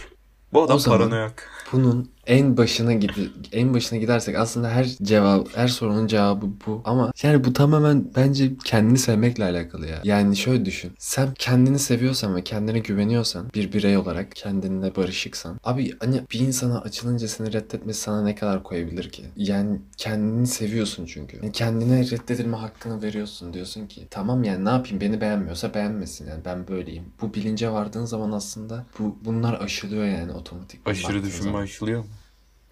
Bu 0.53 0.63
adam 0.63 0.77
O 0.77 0.83
paranoyak. 0.83 1.49
Bunun 1.71 2.11
en 2.27 2.57
başına 2.57 2.93
gidi 2.93 3.29
en 3.51 3.73
başına 3.73 3.99
gidersek 3.99 4.35
aslında 4.35 4.69
her 4.69 4.85
cevap 4.85 5.57
her 5.57 5.67
sorunun 5.67 6.07
cevabı 6.07 6.45
bu 6.67 6.81
ama 6.85 7.11
yani 7.23 7.43
bu 7.43 7.53
tamamen 7.53 8.05
bence 8.15 8.51
kendini 8.65 8.97
sevmekle 8.97 9.43
alakalı 9.43 9.87
ya. 9.87 10.01
Yani 10.03 10.37
şöyle 10.37 10.65
düşün. 10.65 10.91
Sen 10.97 11.33
kendini 11.33 11.79
seviyorsan 11.79 12.35
ve 12.35 12.43
kendine 12.43 12.79
güveniyorsan 12.79 13.49
bir 13.55 13.73
birey 13.73 13.97
olarak 13.97 14.35
kendinle 14.35 14.95
barışıksan 14.95 15.59
abi 15.63 15.93
hani 15.99 16.21
bir 16.31 16.39
insana 16.39 16.81
açılınca 16.81 17.27
seni 17.27 17.53
reddetmesi 17.53 18.01
sana 18.01 18.23
ne 18.23 18.35
kadar 18.35 18.63
koyabilir 18.63 19.09
ki? 19.09 19.23
Yani 19.35 19.81
kendini 19.97 20.47
seviyorsun 20.47 21.05
çünkü. 21.05 21.37
Yani 21.37 21.51
kendine 21.51 22.09
reddedilme 22.09 22.57
hakkını 22.57 23.01
veriyorsun. 23.01 23.53
Diyorsun 23.53 23.87
ki 23.87 24.07
tamam 24.09 24.43
yani 24.43 24.65
ne 24.65 24.69
yapayım 24.69 25.01
beni 25.01 25.21
beğenmiyorsa 25.21 25.73
beğenmesin 25.73 26.29
yani 26.29 26.45
ben 26.45 26.67
böyleyim. 26.67 27.03
Bu 27.21 27.33
bilince 27.33 27.69
vardığın 27.69 28.05
zaman 28.05 28.31
aslında 28.31 28.85
bu 28.99 29.17
bunlar 29.25 29.61
aşılıyor 29.61 30.05
yani 30.05 30.31
otomatik. 30.31 30.79
Aşırı 30.85 31.23
düşünme 31.23 31.57
aşılıyor 31.57 31.99
mu? 31.99 32.05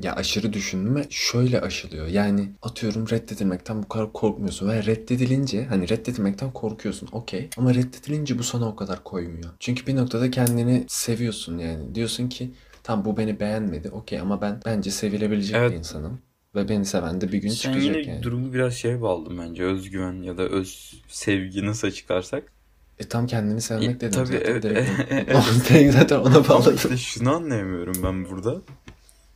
Ya 0.04 0.16
aşırı 0.16 0.54
düşünme 0.54 1.06
şöyle 1.10 1.62
aşılıyor. 1.62 2.08
Yani 2.08 2.50
atıyorum 2.62 3.10
reddedilmekten 3.10 3.84
bu 3.84 3.88
kadar 3.88 4.14
korkmuyorsun 4.14 4.70
ve 4.70 4.86
reddedilince 4.86 5.66
hani 5.66 5.90
reddedilmekten 5.90 6.52
korkuyorsun 6.52 7.10
okey 7.12 7.50
ama 7.58 7.74
reddedilince 7.74 8.40
bu 8.40 8.44
sana 8.44 8.68
o 8.68 8.76
kadar 8.76 9.04
koymuyor. 9.04 9.50
Çünkü 9.60 9.88
bir 9.88 9.96
noktada 9.96 10.32
kendini 10.32 10.86
seviyorsun 10.88 11.58
yani. 11.58 11.96
Diyorsun 11.96 12.30
ki 12.30 12.52
tam 12.84 13.06
bu 13.06 13.18
beni 13.18 13.40
beğenmedi 13.40 13.90
okey 13.90 14.20
ama 14.20 14.42
ben 14.42 14.60
bence 14.66 14.92
sevilebilecek 14.92 15.56
Evet. 15.56 15.72
bir 15.72 15.78
insanım. 15.78 16.20
Ve 16.56 16.70
beni 16.70 16.86
seven 16.86 17.22
de 17.22 17.32
bir 17.32 17.38
gün 17.38 17.50
Sen 17.50 17.56
çıkacak 17.74 17.96
yine 17.96 18.12
yani. 18.12 18.24
durumu 18.24 18.54
biraz 18.54 18.74
şey 18.74 19.02
bağladın 19.02 19.38
bence. 19.38 19.64
Özgüven 19.64 20.22
ya 20.22 20.38
da 20.38 20.44
öz 20.44 21.02
sevgi 21.08 21.66
nasıl 21.66 21.88
açıklarsak. 21.88 22.44
E 23.00 23.04
tam 23.08 23.28
kendini 23.28 23.62
sevmek 23.62 23.96
E, 23.96 24.00
dedim 24.00 24.12
tabii, 24.12 24.28
zaten. 24.28 24.52
evet, 24.52 24.64
direkt. 24.64 24.90
evet. 25.12 25.36
Direkt 25.70 25.94
zaten 25.94 26.18
ona 26.20 26.36
Ama 26.38 26.50
bağladım. 26.50 26.76
işte 26.76 26.98
şunu 26.98 27.36
anlayamıyorum 27.36 28.04
ben 28.04 28.26
burada. 28.26 28.62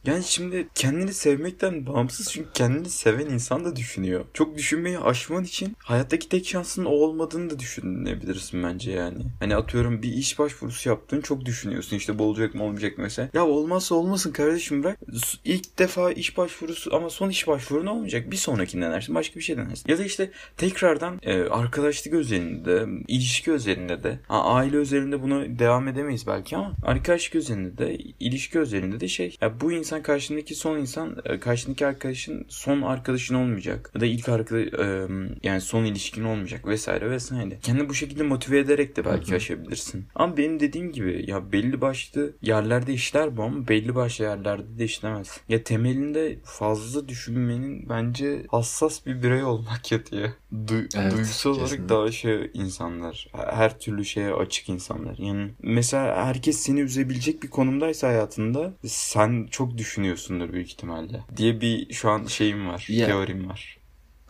Yani 0.06 0.24
şimdi 0.24 0.68
kendini 0.76 1.14
sevmekten 1.14 1.86
bağımsız 1.88 2.32
çünkü 2.32 2.50
kendini 2.54 2.90
seven 2.90 3.26
insan 3.26 3.66
da 3.66 3.76
düşünüyor. 3.76 4.26
Çok 4.34 4.58
düşünmeyi 4.58 5.00
aşman 5.00 5.44
için 5.44 5.76
hayattaki 5.80 6.30
tek 6.30 6.48
şansın 6.48 6.86
o 6.86 6.90
olmadığını 6.90 7.50
da 7.50 7.60
düşünebilirsin 7.60 8.64
bence 8.64 8.92
yani. 8.92 9.24
Hani 9.40 9.56
atıyorum 9.56 10.02
bir 10.02 10.14
iş 10.14 10.40
başvurusu 10.40 10.90
yaptın 10.90 11.22
çok 11.22 11.46
düşünüyorsun 11.46 11.98
işte 11.98 12.20
bu 12.20 12.24
olacak 12.24 12.56
mı 12.56 12.64
olmayacak 12.64 12.98
mı 12.98 13.04
mesela. 13.04 13.30
Ya 13.34 13.46
olmazsa 13.46 13.96
olmasın 13.96 14.32
kardeşim 14.32 14.84
bırak. 14.84 15.00
İlk 15.46 15.80
defa 15.80 16.12
iş 16.12 16.38
başvurusu 16.38 16.96
ama 16.96 17.10
son 17.10 17.30
iş 17.30 17.48
başvurun 17.48 17.86
olmayacak. 17.86 18.32
Bir 18.32 18.36
sonrakini 18.36 18.82
denersin 18.82 19.16
başka 19.16 19.36
bir 19.36 19.44
şey 19.44 19.58
denersin. 19.58 19.92
Ya 19.92 19.98
da 19.98 20.04
işte 20.04 20.32
tekrardan 20.58 21.20
e, 21.24 21.42
arkadaşlık 21.42 22.14
özelinde, 22.14 22.86
ilişki 23.08 23.52
özelinde 23.52 24.04
de, 24.04 24.20
ha, 24.28 24.44
aile 24.44 24.78
özelinde 24.78 25.22
bunu 25.22 25.60
devam 25.60 25.88
edemeyiz 25.88 26.28
belki 26.28 26.58
ama 26.58 26.74
arkadaşlık 26.84 27.36
özelinde 27.36 27.78
de, 27.78 27.98
ilişki 28.20 28.60
özelinde 28.60 29.00
de 29.00 29.08
şey. 29.08 29.38
Ya 29.42 29.62
bu 29.62 29.72
insan 29.72 29.95
karşındaki 30.04 30.56
son 30.56 30.78
insan, 30.78 31.18
e, 31.26 31.40
karşındaki 31.40 31.86
arkadaşın 31.86 32.46
son 32.50 32.82
arkadaşın 32.82 33.36
olmayacak. 33.36 33.92
Ya 33.96 34.02
da 34.02 34.06
ilk 34.06 34.30
arkadaş, 34.30 34.66
yani 35.44 35.62
son 35.62 35.84
ilişkin 35.86 36.24
olmayacak 36.24 36.68
vesaire 36.68 37.10
vesaire. 37.12 37.60
Kendini 37.62 37.90
bu 37.90 37.94
şekilde 37.94 38.24
motive 38.24 38.60
ederek 38.60 38.96
de 38.98 39.06
belki 39.06 39.28
Hı 39.28 39.32
hı. 39.32 39.36
aşabilirsin. 39.36 40.08
Ama 40.16 40.38
benim 40.38 40.60
dediğim 40.60 40.92
gibi 40.92 41.26
ya 41.28 41.52
belli 41.52 41.82
başlı 41.82 42.34
yerlerde 42.42 42.94
işler 42.94 43.38
bu 43.38 43.44
ama 43.44 43.68
belli 43.68 43.96
başlı 43.96 44.24
yerlerde 44.24 44.80
de 44.80 44.86
işlemez. 44.86 45.42
Ya 45.50 45.64
temelinde 45.64 46.40
fazla 46.44 47.08
düşünmenin 47.08 47.90
bence 47.90 48.46
hassas 48.52 49.06
bir 49.06 49.24
birey 49.24 49.44
olmak 49.44 49.92
yatıyor. 49.92 50.30
Du- 50.68 50.90
Evet, 50.96 51.12
duygusal 51.14 51.50
olarak 51.50 51.70
kesinlikle. 51.70 51.90
daha 51.96 52.12
şey 52.12 52.52
insanlar. 52.54 53.28
Her 53.34 53.80
türlü 53.80 54.06
şeye 54.06 54.34
açık 54.34 54.70
insanlar. 54.70 55.18
Yani 55.18 55.52
mesela 55.64 56.26
herkes 56.26 56.58
seni 56.58 56.80
üzebilecek 56.80 57.44
bir 57.44 57.50
konumdaysa 57.50 58.08
hayatında 58.08 58.74
sen 58.88 59.48
çok 59.52 59.78
düşünüyorsundur 59.78 60.54
büyük 60.54 60.68
ihtimalle. 60.72 61.24
Diye 61.38 61.62
bir 61.62 61.94
şu 61.94 62.10
an 62.10 62.26
şeyim 62.26 62.68
var. 62.68 62.86
Ya- 62.90 63.08
Teorim 63.08 63.50
var. 63.50 63.78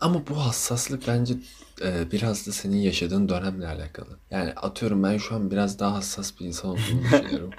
Ama 0.02 0.28
bu 0.30 0.46
hassaslık 0.46 1.08
bence 1.08 1.34
e, 1.82 2.12
biraz 2.12 2.48
da 2.48 2.52
senin 2.52 2.78
yaşadığın 2.78 3.30
dönemle 3.30 3.68
alakalı. 3.68 4.20
Yani 4.32 4.52
atıyorum 4.52 5.04
ben 5.04 5.18
şu 5.18 5.36
an 5.36 5.52
biraz 5.52 5.80
daha 5.80 5.94
hassas 5.94 6.40
bir 6.40 6.46
insan 6.46 6.72
olduğumu 6.72 7.04
düşünüyorum. 7.14 7.52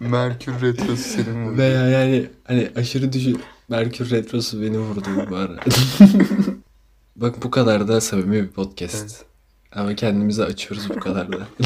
Merkür 0.00 0.60
retrosu 0.60 0.96
senin 0.96 1.58
Veya 1.58 1.88
yani 1.88 2.26
hani 2.44 2.70
aşırı 2.76 3.12
düşün... 3.12 3.40
Merkür 3.68 4.10
Retrosu 4.10 4.62
beni 4.62 4.78
vurdu 4.78 5.26
bu 5.30 5.36
ara. 5.36 5.56
Bak 7.20 7.42
bu 7.42 7.50
kadar 7.50 7.88
da 7.88 8.00
samimi 8.00 8.42
bir 8.42 8.48
podcast. 8.48 8.94
Evet. 9.02 9.24
Ama 9.72 9.94
kendimizi 9.94 10.44
açıyoruz 10.44 10.88
bu 10.90 11.00
kadar 11.00 11.32
da. 11.32 11.48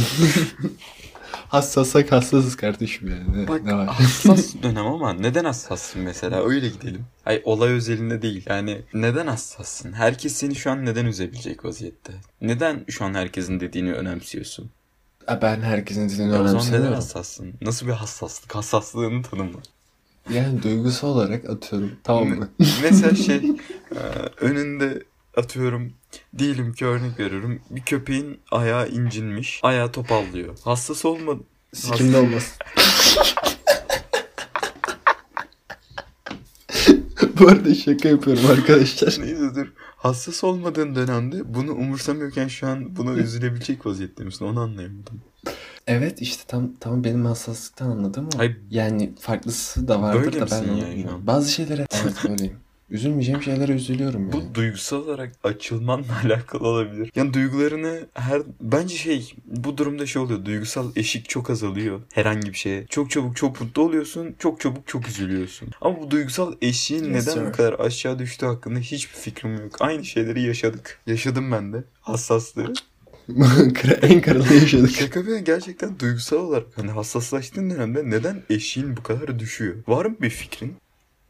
Hassassak 1.49 2.13
hassasız 2.13 2.57
kardeşim 2.57 3.09
yani. 3.09 3.43
Ne, 3.43 3.49
Bak 3.49 3.65
ne 3.65 3.75
var? 3.75 3.87
hassas 3.87 4.55
dönem 4.63 4.87
ama 4.87 5.13
neden 5.13 5.45
hassassın 5.45 6.03
mesela 6.03 6.45
öyle 6.45 6.69
gidelim. 6.69 7.05
Ay 7.27 7.43
olay 7.45 7.73
özelinde 7.73 8.23
değil 8.23 8.45
yani 8.49 8.83
neden 8.95 9.27
hassassın? 9.27 9.93
Herkes 9.93 10.33
seni 10.33 10.55
şu 10.55 10.71
an 10.71 10.87
neden 10.87 11.07
üzebilecek 11.07 11.65
vaziyette? 11.65 12.13
Neden 12.41 12.85
şu 12.89 13.05
an 13.05 13.15
herkesin 13.15 13.61
dediğini 13.61 13.93
önemsiyorsun? 13.93 14.71
Ben 15.43 15.61
herkesin 15.61 16.31
o 16.31 16.49
zaman 16.49 16.73
neden 16.73 16.93
hassassın? 16.93 17.55
Nasıl 17.61 17.87
bir 17.87 17.93
hassaslık? 17.93 18.55
Hassaslığını 18.55 19.23
tanımla. 19.23 19.59
Yani 20.31 20.63
duygusal 20.63 21.09
olarak 21.09 21.51
atıyorum. 21.51 21.93
Tamam 22.05 22.29
mı? 22.29 22.49
Mesela 22.83 23.15
şey 23.27 23.37
e, 23.91 23.99
önünde 24.41 25.03
atıyorum 25.37 25.93
diyelim 26.39 26.73
ki 26.73 26.87
örnek 26.87 27.19
veriyorum 27.19 27.61
bir 27.71 27.83
köpeğin 27.83 28.41
ayağı 28.51 28.89
incinmiş 28.89 29.61
ayağı 29.63 29.93
topallıyor. 29.93 30.59
Hassas 30.65 31.05
olma 31.05 31.37
Sikimde 31.73 32.17
olmaz. 32.17 32.59
Bu 37.39 37.49
arada 37.49 37.75
şaka 37.75 38.09
yapıyorum 38.09 38.47
arkadaşlar. 38.51 39.15
Neyse 39.19 39.55
dur. 39.55 39.67
Hassas 39.97 40.45
olmadığın 40.45 40.95
dönemde 40.95 41.55
bunu 41.55 41.73
umursamıyorken 41.73 42.49
şu 42.49 42.67
an 42.67 42.97
buna 42.97 43.13
üzülebilecek 43.13 43.87
vaziyette 43.87 44.25
misin? 44.25 44.45
Onu 44.45 44.61
anlayamadım. 44.61 45.21
Evet 45.87 46.23
işte 46.23 46.43
tam 46.49 46.75
tam 46.81 47.05
benim 47.05 47.25
hassaslıktan 47.25 47.91
anladım 47.91 48.29
ama 48.33 48.39
Hayır. 48.39 48.57
yani 48.71 49.13
farklısı 49.21 49.89
da 49.89 50.03
vardır 50.03 50.41
da 50.41 50.47
ben 50.51 50.75
yani? 50.75 51.07
Bazı 51.21 51.53
şeylere 51.53 51.87
evet 52.03 52.15
böyleyim. 52.29 52.57
Üzülmeyeceğim 52.93 53.43
şeylere 53.43 53.73
üzülüyorum 53.73 54.21
yani. 54.23 54.33
Bu 54.33 54.55
duygusal 54.55 54.97
olarak 55.05 55.33
açılmanla 55.45 56.21
alakalı 56.25 56.69
olabilir. 56.69 57.11
Yani 57.15 57.35
duygularını 57.35 58.07
her 58.15 58.43
bence 58.61 58.97
şey 58.97 59.33
bu 59.47 59.79
durumda 59.79 60.07
şey 60.07 60.23
oluyor. 60.23 60.45
Duygusal 60.45 60.91
eşik 60.97 61.29
çok 61.29 61.51
azalıyor 61.51 62.01
herhangi 62.13 62.49
bir 62.53 62.59
şeye. 62.59 62.87
Çok 62.87 63.11
çabuk 63.11 63.37
çok 63.37 63.61
mutlu 63.61 63.83
oluyorsun. 63.83 64.35
Çok 64.39 64.61
çabuk 64.61 64.87
çok 64.87 65.09
üzülüyorsun. 65.09 65.69
Ama 65.81 66.01
bu 66.01 66.11
duygusal 66.11 66.53
eşiğin 66.63 67.05
Yes, 67.05 67.13
neden 67.13 67.41
sir. 67.41 67.47
bu 67.47 67.53
kadar 67.53 67.73
aşağı 67.81 68.19
düştüğü 68.19 68.47
hakkında 68.47 68.79
hiçbir 68.79 69.15
fikrim 69.17 69.55
yok. 69.55 69.77
Aynı 69.81 70.05
şeyleri 70.05 70.43
yaşadık. 70.43 70.99
Yaşadım 71.07 71.53
ben 71.53 71.73
de. 71.73 71.85
Hassaslığı. 72.01 72.73
en 74.03 74.21
karalı 74.21 74.55
yaşadık. 74.55 74.91
Şaka 74.91 75.27
bir 75.27 75.37
gerçekten 75.37 75.99
duygusal 75.99 76.37
olarak 76.37 76.67
hani 76.77 76.91
hassaslaştığın 76.91 77.71
dönemde 77.71 78.11
neden 78.11 78.43
eşiğin 78.51 78.97
bu 78.97 79.03
kadar 79.03 79.39
düşüyor? 79.39 79.75
Var 79.89 80.07
mı 80.07 80.17
bir 80.21 80.31
fikrin? 80.31 80.75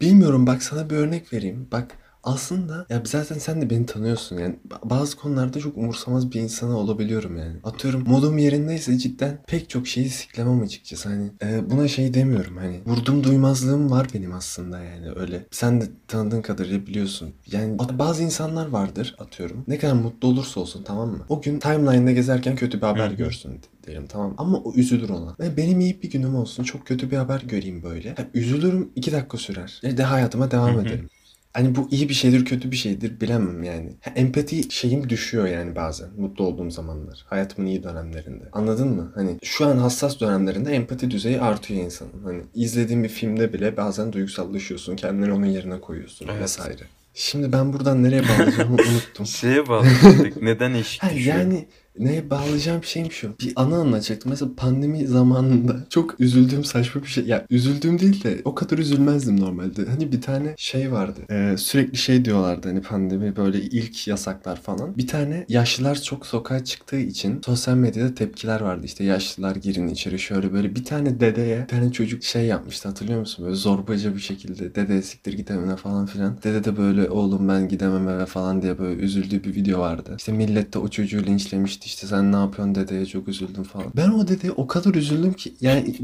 Bilmiyorum 0.02 0.46
bak 0.46 0.62
sana 0.62 0.90
bir 0.90 0.96
örnek 0.96 1.32
vereyim. 1.32 1.68
Bak 1.72 1.98
aslında 2.22 2.86
ya 2.90 3.02
zaten 3.06 3.38
sen 3.38 3.62
de 3.62 3.70
beni 3.70 3.86
tanıyorsun 3.86 4.38
yani 4.38 4.56
Ba- 4.68 4.90
bazı 4.90 5.16
konularda 5.16 5.58
çok 5.60 5.76
umursamaz 5.76 6.32
bir 6.32 6.40
insana 6.40 6.76
olabiliyorum 6.78 7.36
yani. 7.36 7.56
Atıyorum 7.64 8.04
modum 8.06 8.38
yerindeyse 8.38 8.98
cidden 8.98 9.38
pek 9.46 9.70
çok 9.70 9.86
şeyi 9.86 10.10
siklemem 10.10 10.62
açıkçası 10.62 11.08
hani 11.08 11.30
e, 11.42 11.70
buna 11.70 11.88
şey 11.88 12.14
demiyorum 12.14 12.56
hani 12.56 12.80
vurdum 12.86 13.24
duymazlığım 13.24 13.90
var 13.90 14.06
benim 14.14 14.32
aslında 14.32 14.80
yani 14.80 15.10
öyle. 15.16 15.46
Sen 15.50 15.80
de 15.80 15.84
tanıdığın 16.08 16.42
kadarıyla 16.42 16.86
biliyorsun. 16.86 17.34
Yani 17.52 17.78
bazı 17.92 18.22
insanlar 18.22 18.68
vardır 18.68 19.14
atıyorum 19.18 19.64
ne 19.68 19.78
kadar 19.78 19.92
mutlu 19.94 20.28
olursa 20.28 20.60
olsun 20.60 20.82
tamam 20.82 21.08
mı? 21.08 21.24
O 21.28 21.42
gün 21.42 21.58
timeline'da 21.58 22.12
gezerken 22.12 22.56
kötü 22.56 22.78
bir 22.78 22.86
haber 22.86 23.10
görsün 23.10 23.60
diyelim 23.86 24.06
tamam 24.06 24.34
ama 24.38 24.58
o 24.58 24.72
üzülür 24.74 25.08
ona. 25.08 25.36
Ve 25.40 25.56
benim 25.56 25.80
iyi 25.80 26.02
bir 26.02 26.10
günüm 26.10 26.34
olsun 26.34 26.64
çok 26.64 26.86
kötü 26.86 27.10
bir 27.10 27.16
haber 27.16 27.40
göreyim 27.40 27.82
böyle. 27.82 28.14
Ha, 28.14 28.26
üzülürüm 28.34 28.92
iki 28.96 29.12
dakika 29.12 29.38
sürer. 29.38 29.80
E 29.82 29.96
de 29.96 30.02
hayatıma 30.02 30.50
devam 30.50 30.80
ederim. 30.80 31.08
Hani 31.52 31.74
bu 31.76 31.88
iyi 31.90 32.08
bir 32.08 32.14
şeydir 32.14 32.44
kötü 32.44 32.70
bir 32.70 32.76
şeydir 32.76 33.20
bilemem 33.20 33.62
yani. 33.62 33.92
Ha, 34.00 34.10
empati 34.16 34.72
şeyim 34.72 35.08
düşüyor 35.08 35.46
yani 35.46 35.76
bazen 35.76 36.08
mutlu 36.18 36.44
olduğum 36.44 36.70
zamanlar. 36.70 37.24
Hayatımın 37.26 37.68
iyi 37.68 37.82
dönemlerinde. 37.82 38.44
Anladın 38.52 38.88
mı? 38.88 39.12
Hani 39.14 39.38
şu 39.42 39.66
an 39.66 39.76
hassas 39.76 40.20
dönemlerinde 40.20 40.70
empati 40.72 41.10
düzeyi 41.10 41.40
artıyor 41.40 41.84
insanın. 41.84 42.22
Hani 42.24 42.42
izlediğin 42.54 43.04
bir 43.04 43.08
filmde 43.08 43.52
bile 43.52 43.76
bazen 43.76 44.12
duygusallaşıyorsun. 44.12 44.96
Kendini 44.96 45.32
onun 45.32 45.46
yerine 45.46 45.80
koyuyorsun 45.80 46.28
Evet. 46.32 46.42
vesaire. 46.42 46.82
Şimdi 47.14 47.52
ben 47.52 47.72
buradan 47.72 48.02
nereye 48.02 48.22
bağlayacağımı 48.28 48.74
unuttum. 48.92 49.26
Şeye 49.26 49.68
bağladık. 49.68 50.42
neden 50.42 50.74
eşik 50.74 51.02
Ha, 51.02 51.10
düşüyor? 51.14 51.36
yani 51.36 51.66
neye 51.98 52.30
bağlayacağım 52.30 52.84
şeyim 52.84 53.12
şu. 53.12 53.34
Bir 53.40 53.52
anı 53.56 53.76
anlatacaktım. 53.76 54.30
Mesela 54.30 54.50
pandemi 54.56 55.06
zamanında 55.06 55.76
çok 55.90 56.20
üzüldüğüm 56.20 56.64
saçma 56.64 57.02
bir 57.02 57.08
şey. 57.08 57.24
Ya 57.24 57.46
üzüldüğüm 57.50 57.98
değil 57.98 58.24
de 58.24 58.42
o 58.44 58.54
kadar 58.54 58.78
üzülmezdim 58.78 59.40
normalde. 59.40 59.86
Hani 59.86 60.12
bir 60.12 60.20
tane 60.20 60.54
şey 60.56 60.92
vardı. 60.92 61.20
Ee, 61.30 61.56
sürekli 61.58 61.98
şey 61.98 62.24
diyorlardı 62.24 62.68
hani 62.68 62.82
pandemi 62.82 63.36
böyle 63.36 63.60
ilk 63.60 64.08
yasaklar 64.08 64.60
falan. 64.60 64.96
Bir 64.98 65.06
tane 65.06 65.44
yaşlılar 65.48 66.02
çok 66.02 66.26
sokağa 66.26 66.64
çıktığı 66.64 66.98
için 66.98 67.40
sosyal 67.46 67.76
medyada 67.76 68.14
tepkiler 68.14 68.60
vardı. 68.60 68.86
İşte 68.86 69.04
yaşlılar 69.04 69.56
girin 69.56 69.88
içeri 69.88 70.18
şöyle 70.18 70.52
böyle. 70.52 70.74
Bir 70.74 70.84
tane 70.84 71.20
dedeye 71.20 71.62
bir 71.62 71.68
tane 71.68 71.92
çocuk 71.92 72.24
şey 72.24 72.46
yapmıştı 72.46 72.88
hatırlıyor 72.88 73.20
musun? 73.20 73.44
Böyle 73.44 73.56
zorbaca 73.56 74.14
bir 74.14 74.20
şekilde 74.20 74.74
dede 74.74 75.02
siktir 75.02 75.32
git 75.32 75.50
evine 75.50 75.76
falan 75.76 76.06
filan. 76.06 76.38
Dede 76.44 76.64
de 76.64 76.76
böyle 76.76 77.10
oğlum 77.10 77.48
ben 77.48 77.68
gidemem 77.68 78.08
eve 78.08 78.26
falan 78.26 78.62
diye 78.62 78.78
böyle 78.78 79.02
üzüldüğü 79.02 79.44
bir 79.44 79.54
video 79.54 79.80
vardı. 79.80 80.14
İşte 80.18 80.32
millet 80.32 80.74
de 80.74 80.78
o 80.78 80.88
çocuğu 80.88 81.26
linçlemişti 81.26 81.81
işte 81.86 82.06
sen 82.06 82.32
ne 82.32 82.36
yapıyorsun 82.36 82.74
dedeye 82.74 83.06
çok 83.06 83.28
üzüldüm 83.28 83.64
falan. 83.64 83.86
Ben 83.96 84.08
o 84.08 84.28
dedeye 84.28 84.52
o 84.52 84.66
kadar 84.66 84.94
üzüldüm 84.94 85.32
ki 85.32 85.54
yani 85.60 85.96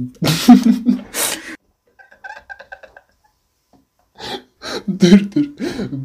dur 5.00 5.32
dur. 5.34 5.44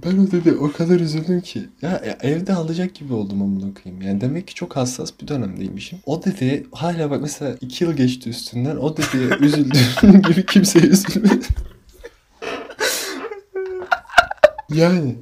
Ben 0.05 0.17
o 0.17 0.31
dedeye 0.31 0.55
o 0.55 0.71
kadar 0.71 0.99
üzüldüm 0.99 1.41
ki. 1.41 1.69
Ya, 1.81 1.89
ya 1.89 2.17
evde 2.21 2.53
alacak 2.53 2.95
gibi 2.95 3.13
oldum 3.13 3.41
amına 3.41 3.73
koyayım. 3.73 4.01
Yani 4.01 4.21
demek 4.21 4.47
ki 4.47 4.53
çok 4.55 4.75
hassas 4.75 5.12
bir 5.21 5.27
dönemdeymişim. 5.27 5.99
O 6.05 6.23
dedeye 6.23 6.63
hala 6.71 7.12
bak 7.12 7.21
mesela 7.21 7.55
iki 7.62 7.83
yıl 7.83 7.93
geçti 7.93 8.29
üstünden. 8.29 8.75
O 8.75 8.97
dedeye 8.97 9.27
üzüldüğüm 9.39 10.21
gibi 10.27 10.45
kimseye 10.45 10.86
üzülmedi. 10.86 11.45
yani 14.73 15.15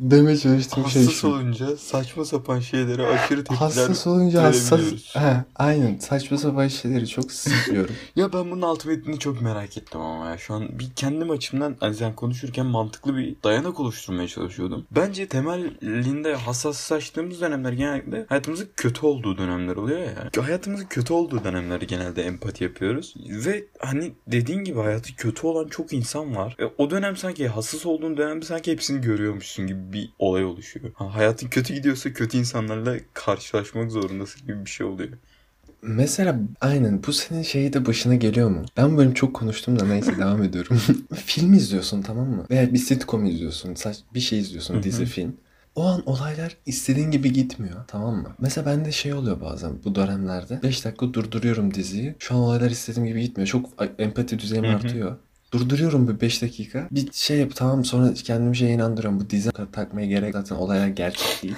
demeye 0.00 0.36
çalıştığım 0.36 0.88
şey 0.88 1.02
Hassas 1.02 1.20
şu. 1.20 1.28
olunca 1.28 1.76
saçma 1.76 2.24
sapan 2.24 2.60
şeylere 2.60 3.06
aşırı 3.06 3.44
tepkiler 3.44 3.58
Hassas 3.58 4.06
olunca 4.06 4.42
hassas... 4.42 4.80
He, 5.14 5.44
aynen. 5.56 5.98
Saçma 5.98 6.38
sapan 6.38 6.68
şeyleri 6.68 7.08
çok 7.08 7.32
sıkıyorum. 7.32 7.94
Ya 8.16 8.32
ben 8.32 8.50
bunun 8.50 8.62
altı 8.62 8.88
metnini 8.88 9.18
çok 9.18 9.40
merak 9.42 9.78
ettim 9.78 10.00
ama 10.00 10.30
ya 10.30 10.38
şu 10.38 10.54
an 10.54 10.78
bir 10.78 10.90
kendim 10.96 11.30
açımdan 11.30 11.76
hani 11.80 11.94
sen 11.94 12.14
konuşurken 12.14 12.66
mantıklı 12.66 13.16
bir 13.16 13.36
dayanak 13.44 13.80
oluşturmaya 13.80 14.28
çalışıyordum. 14.28 14.86
Bence 14.90 15.28
temelinde 15.28 16.34
hassaslaştığımız 16.34 17.40
dönemler 17.40 17.72
genellikle 17.72 18.26
hayatımızın 18.28 18.68
kötü 18.76 19.06
olduğu 19.06 19.38
dönemler 19.38 19.76
oluyor 19.76 19.98
ya. 20.00 20.44
Hayatımızın 20.44 20.86
kötü 20.86 21.12
olduğu 21.12 21.44
dönemlerde 21.44 21.84
genelde 21.84 22.22
empati 22.22 22.64
yapıyoruz. 22.64 23.14
Ve 23.28 23.64
hani 23.78 24.12
dediğin 24.26 24.64
gibi 24.64 24.80
hayatı 24.80 25.16
kötü 25.16 25.46
olan 25.46 25.68
çok 25.68 25.92
insan 25.92 26.36
var. 26.36 26.56
Ve 26.60 26.72
o 26.78 26.90
dönem 26.90 27.16
sanki 27.16 27.48
hassas 27.48 27.86
olduğun 27.86 28.16
dönemde 28.16 28.46
sanki 28.46 28.72
hepsini 28.72 29.00
görüyormuşsun 29.00 29.66
gibi 29.68 29.92
bir 29.92 30.10
olay 30.18 30.44
oluşuyor. 30.44 30.90
Ha, 30.94 31.14
hayatın 31.14 31.48
kötü 31.48 31.74
gidiyorsa 31.74 32.12
kötü 32.12 32.38
insanlarla 32.38 32.96
karşılaşmak 33.14 33.90
zorundasın 33.90 34.46
gibi 34.46 34.64
bir 34.64 34.70
şey 34.70 34.86
oluyor. 34.86 35.08
Mesela 35.82 36.38
aynen 36.60 37.02
bu 37.06 37.12
senin 37.12 37.42
şeyi 37.42 37.72
de 37.72 37.86
başına 37.86 38.14
geliyor 38.14 38.50
mu? 38.50 38.64
Ben 38.76 38.96
bölüm 38.96 39.14
çok 39.14 39.34
konuştum 39.34 39.78
da 39.80 39.84
neyse 39.86 40.16
devam 40.18 40.42
ediyorum. 40.42 40.80
film 41.14 41.54
izliyorsun 41.54 42.02
tamam 42.02 42.28
mı? 42.28 42.46
Veya 42.50 42.72
bir 42.72 42.78
sitcom 42.78 43.24
izliyorsun. 43.26 43.74
Bir 44.14 44.20
şey 44.20 44.38
izliyorsun 44.38 44.82
dizi 44.82 45.06
film. 45.06 45.36
O 45.74 45.84
an 45.84 46.02
olaylar 46.06 46.56
istediğin 46.66 47.10
gibi 47.10 47.32
gitmiyor 47.32 47.84
tamam 47.88 48.14
mı? 48.14 48.28
Mesela 48.38 48.66
bende 48.66 48.92
şey 48.92 49.14
oluyor 49.14 49.40
bazen 49.40 49.72
bu 49.84 49.94
dönemlerde. 49.94 50.60
5 50.62 50.84
dakika 50.84 51.12
durduruyorum 51.12 51.74
diziyi. 51.74 52.14
Şu 52.18 52.34
an 52.34 52.40
olaylar 52.40 52.70
istediğim 52.70 53.08
gibi 53.08 53.22
gitmiyor. 53.22 53.48
Çok 53.48 53.70
empati 53.98 54.38
düzeyim 54.38 54.64
artıyor. 54.64 55.16
Durduruyorum 55.52 56.08
bir 56.08 56.20
5 56.20 56.42
dakika. 56.42 56.88
Bir 56.90 57.12
şey 57.12 57.38
yap 57.38 57.52
tamam 57.54 57.84
sonra 57.84 58.14
kendimi 58.14 58.56
şeye 58.56 58.74
inandırıyorum. 58.74 59.20
Bu 59.20 59.30
dizi 59.30 59.50
takmaya 59.72 60.06
gerek 60.06 60.32
zaten 60.32 60.56
olaylar 60.56 60.88
gerçek 60.88 61.42
değil. 61.42 61.54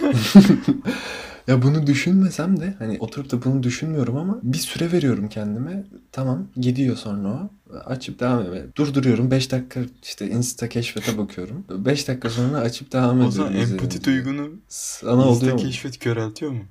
ya 1.47 1.63
bunu 1.63 1.87
düşünmesem 1.87 2.61
de 2.61 2.75
hani 2.79 2.97
oturup 3.01 3.31
da 3.33 3.45
bunu 3.45 3.63
düşünmüyorum 3.63 4.17
ama 4.17 4.39
bir 4.43 4.59
süre 4.59 4.93
veriyorum 4.93 5.29
kendime. 5.29 5.85
Tamam 6.13 6.47
gidiyor 6.57 6.97
sonra 6.97 7.29
o. 7.29 7.51
Açıp 7.87 8.21
devam 8.21 8.41
ediyorum. 8.41 8.73
Durduruyorum 8.77 9.31
5 9.31 9.53
dakika 9.53 9.81
işte 10.03 10.29
Insta 10.29 10.69
keşfete 10.69 11.19
bakıyorum. 11.19 11.65
5 11.71 12.09
dakika 12.09 12.31
sonra 12.31 12.59
açıp 12.59 12.93
devam 12.93 13.09
O 13.11 13.15
ediyorum. 13.15 13.33
zaman 13.33 13.53
izlediğim 13.53 13.73
empati 13.73 14.05
duygunu 14.05 14.51
Sana 14.69 15.29
oluyor 15.29 15.53
Insta 15.53 15.57
keşfet 15.57 15.99
köreltiyor 15.99 16.53
mu? 16.53 16.63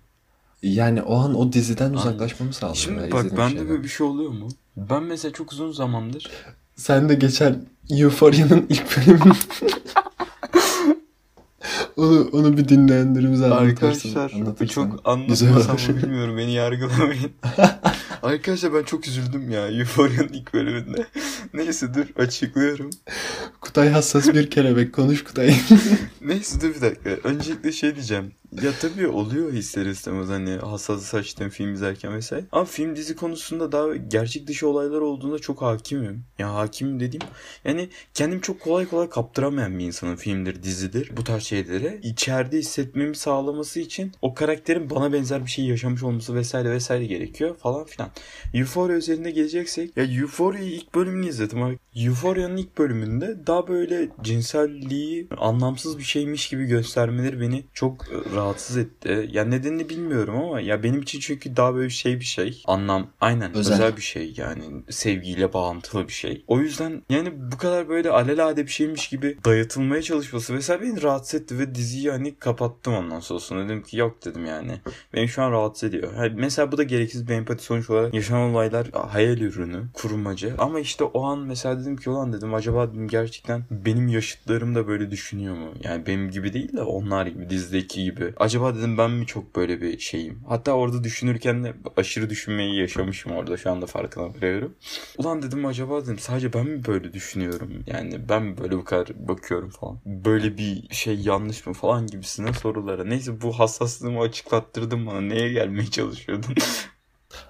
Yani 0.61 1.01
o 1.01 1.15
an 1.15 1.35
o 1.35 1.53
diziden 1.53 1.93
uzaklaşmamı 1.93 2.53
sağlıyor. 2.53 2.75
Şimdi 2.75 3.11
bak 3.11 3.37
bende 3.37 3.69
böyle 3.69 3.83
bir 3.83 3.89
şey 3.89 4.07
oluyor 4.07 4.31
mu? 4.31 4.47
Ben 4.77 5.03
mesela 5.03 5.33
çok 5.33 5.51
uzun 5.51 5.71
zamandır 5.71 6.31
Sen 6.79 7.09
de 7.09 7.13
geçen 7.15 7.65
Euphoria'nın 7.89 8.65
ilk 8.69 8.97
bölümünü 8.97 9.33
onu, 11.97 12.29
onu 12.31 12.57
bir 12.57 12.67
dinleyenlerimize 12.67 13.45
anlatırsın. 13.45 13.69
Arkadaşlar 13.69 14.31
Anlatırsan 14.31 14.89
çok 14.89 15.01
anlatmasam 15.07 15.95
mı 15.95 16.03
bilmiyorum 16.03 16.37
beni 16.37 16.51
yargılamayın. 16.51 17.31
Arkadaşlar 18.23 18.73
ben 18.73 18.83
çok 18.83 19.07
üzüldüm 19.07 19.51
ya 19.51 19.67
Euphoria'nın 19.67 20.33
ilk 20.33 20.53
bölümünde. 20.53 21.05
Neyse 21.53 21.93
dur 21.93 22.05
açıklıyorum. 22.23 22.89
Kutay 23.61 23.89
hassas 23.89 24.33
bir 24.33 24.49
kelebek. 24.49 24.93
Konuş 24.93 25.23
Kutay. 25.23 25.55
Neyse 26.21 26.61
dur 26.61 26.75
bir 26.75 26.81
dakika. 26.81 27.09
Öncelikle 27.09 27.71
şey 27.71 27.95
diyeceğim. 27.95 28.31
Ya 28.63 28.71
tabii 28.81 29.07
oluyor 29.07 29.53
ister 29.53 29.85
istemez 29.85 30.29
hani 30.29 30.51
hassas 30.51 31.03
saçtığım 31.03 31.49
film 31.49 31.73
izlerken 31.73 32.13
vesaire. 32.15 32.45
Ama 32.51 32.65
film 32.65 32.95
dizi 32.95 33.15
konusunda 33.15 33.71
daha 33.71 33.95
gerçek 33.95 34.47
dışı 34.47 34.67
olaylar 34.67 35.01
olduğunda 35.01 35.39
çok 35.39 35.61
hakimim. 35.61 36.23
Ya 36.39 36.55
hakimim 36.55 36.99
dediğim 36.99 37.21
yani 37.65 37.89
kendim 38.13 38.41
çok 38.41 38.59
kolay 38.59 38.85
kolay 38.85 39.09
kaptıramayan 39.09 39.79
bir 39.79 39.85
insanın 39.85 40.15
filmdir, 40.15 40.63
dizidir 40.63 41.11
bu 41.17 41.23
tarz 41.23 41.43
şeylere. 41.43 41.99
içeride 42.03 42.57
hissetmemi 42.57 43.15
sağlaması 43.15 43.79
için 43.79 44.11
o 44.21 44.33
karakterin 44.33 44.89
bana 44.89 45.13
benzer 45.13 45.45
bir 45.45 45.51
şey 45.51 45.65
yaşamış 45.65 46.03
olması 46.03 46.35
vesaire 46.35 46.71
vesaire 46.71 47.05
gerekiyor 47.05 47.57
falan 47.57 47.85
filan. 47.85 48.09
Euphoria 48.53 48.95
üzerinde 48.95 49.31
geleceksek 49.31 49.97
ya 49.97 50.03
Euphoria'yı 50.03 50.71
ilk 50.71 50.95
bölümünü 50.95 51.29
izledim. 51.29 51.63
abi. 51.63 51.79
Euphoria'nın 51.95 52.57
ilk 52.57 52.77
bölümünde 52.77 53.47
daha 53.47 53.67
böyle 53.67 54.09
cinselliği 54.21 55.27
anlamsız 55.37 55.97
bir 55.97 56.03
şeymiş 56.03 56.49
gibi 56.49 56.65
göstermeleri 56.65 57.41
beni 57.41 57.63
çok 57.73 58.05
e, 58.11 58.38
rahatsız 58.39 58.77
etti. 58.77 59.29
Ya 59.31 59.45
nedenini 59.45 59.89
bilmiyorum 59.89 60.35
ama 60.35 60.61
ya 60.61 60.83
benim 60.83 61.01
için 61.01 61.19
çünkü 61.19 61.55
daha 61.55 61.75
böyle 61.75 61.89
şey 61.89 62.19
bir 62.19 62.25
şey. 62.25 62.63
Anlam 62.67 63.07
aynen 63.21 63.53
Özel. 63.53 63.73
özel, 63.73 63.97
bir 63.97 64.01
şey 64.01 64.33
yani 64.37 64.63
sevgiyle 64.89 65.53
bağlantılı 65.53 66.07
bir 66.07 66.13
şey. 66.13 66.43
O 66.47 66.59
yüzden 66.59 67.01
yani 67.09 67.51
bu 67.51 67.57
kadar 67.57 67.89
böyle 67.89 68.09
alelade 68.09 68.65
bir 68.65 68.71
şeymiş 68.71 69.07
gibi 69.07 69.37
dayatılmaya 69.45 70.01
çalışması 70.01 70.53
mesela 70.53 70.81
beni 70.81 71.01
rahatsız 71.01 71.41
etti 71.41 71.59
ve 71.59 71.75
diziyi 71.75 72.11
hani 72.11 72.35
kapattım 72.35 72.93
ondan 72.93 73.19
sonrasında. 73.19 73.65
Dedim 73.65 73.83
ki 73.83 73.97
yok 73.97 74.25
dedim 74.25 74.45
yani. 74.45 74.71
Beni 75.13 75.27
şu 75.27 75.41
an 75.43 75.51
rahatsız 75.51 75.89
ediyor. 75.89 76.31
Mesela 76.35 76.71
bu 76.71 76.77
da 76.77 76.83
gereksiz 76.83 77.27
bir 77.27 77.33
empati 77.33 77.63
sonuç 77.63 77.89
olarak 77.89 78.13
yaşanan 78.13 78.53
olaylar 78.53 78.87
hayal 78.91 79.37
ürünü, 79.37 79.83
kurmaca. 79.93 80.55
Ama 80.57 80.79
işte 80.79 81.03
o 81.03 81.23
an 81.23 81.39
mesela 81.39 81.79
dedim 81.81 81.97
ki 81.97 82.09
ulan 82.09 82.33
dedim 82.33 82.53
acaba 82.53 82.91
dedim 82.91 83.07
gerçekten 83.07 83.63
benim 83.71 84.07
yaşıtlarım 84.07 84.75
da 84.75 84.87
böyle 84.87 85.11
düşünüyor 85.11 85.55
mu? 85.55 85.73
Yani 85.83 86.05
benim 86.05 86.31
gibi 86.31 86.53
değil 86.53 86.77
de 86.77 86.81
onlar 86.81 87.25
gibi 87.25 87.49
dizideki 87.49 88.03
gibi. 88.03 88.28
Acaba 88.37 88.75
dedim 88.75 88.97
ben 88.97 89.11
mi 89.11 89.25
çok 89.25 89.55
böyle 89.55 89.81
bir 89.81 89.99
şeyim? 89.99 90.41
Hatta 90.47 90.71
orada 90.71 91.03
düşünürken 91.03 91.63
de 91.63 91.73
aşırı 91.97 92.29
düşünmeyi 92.29 92.79
yaşamışım 92.79 93.31
orada 93.31 93.57
şu 93.57 93.71
anda 93.71 93.85
farkına 93.85 94.29
varıyorum. 94.29 94.75
Ulan 95.17 95.41
dedim 95.41 95.65
acaba 95.65 96.03
dedim 96.03 96.19
sadece 96.19 96.53
ben 96.53 96.65
mi 96.65 96.85
böyle 96.87 97.13
düşünüyorum? 97.13 97.83
Yani 97.87 98.29
ben 98.29 98.43
mi 98.43 98.57
böyle 98.57 98.77
bu 98.77 98.83
kadar 98.83 99.27
bakıyorum 99.27 99.69
falan. 99.69 99.99
Böyle 100.05 100.57
bir 100.57 100.95
şey 100.95 101.19
yanlış 101.19 101.65
mı 101.65 101.73
falan 101.73 102.07
gibisine 102.07 102.53
sorulara. 102.53 103.03
Neyse 103.03 103.41
bu 103.41 103.59
hassaslığımı 103.59 104.19
açıklattırdım 104.21 105.07
bana. 105.07 105.21
Neye 105.21 105.53
gelmeye 105.53 105.87
çalışıyordun? 105.87 106.55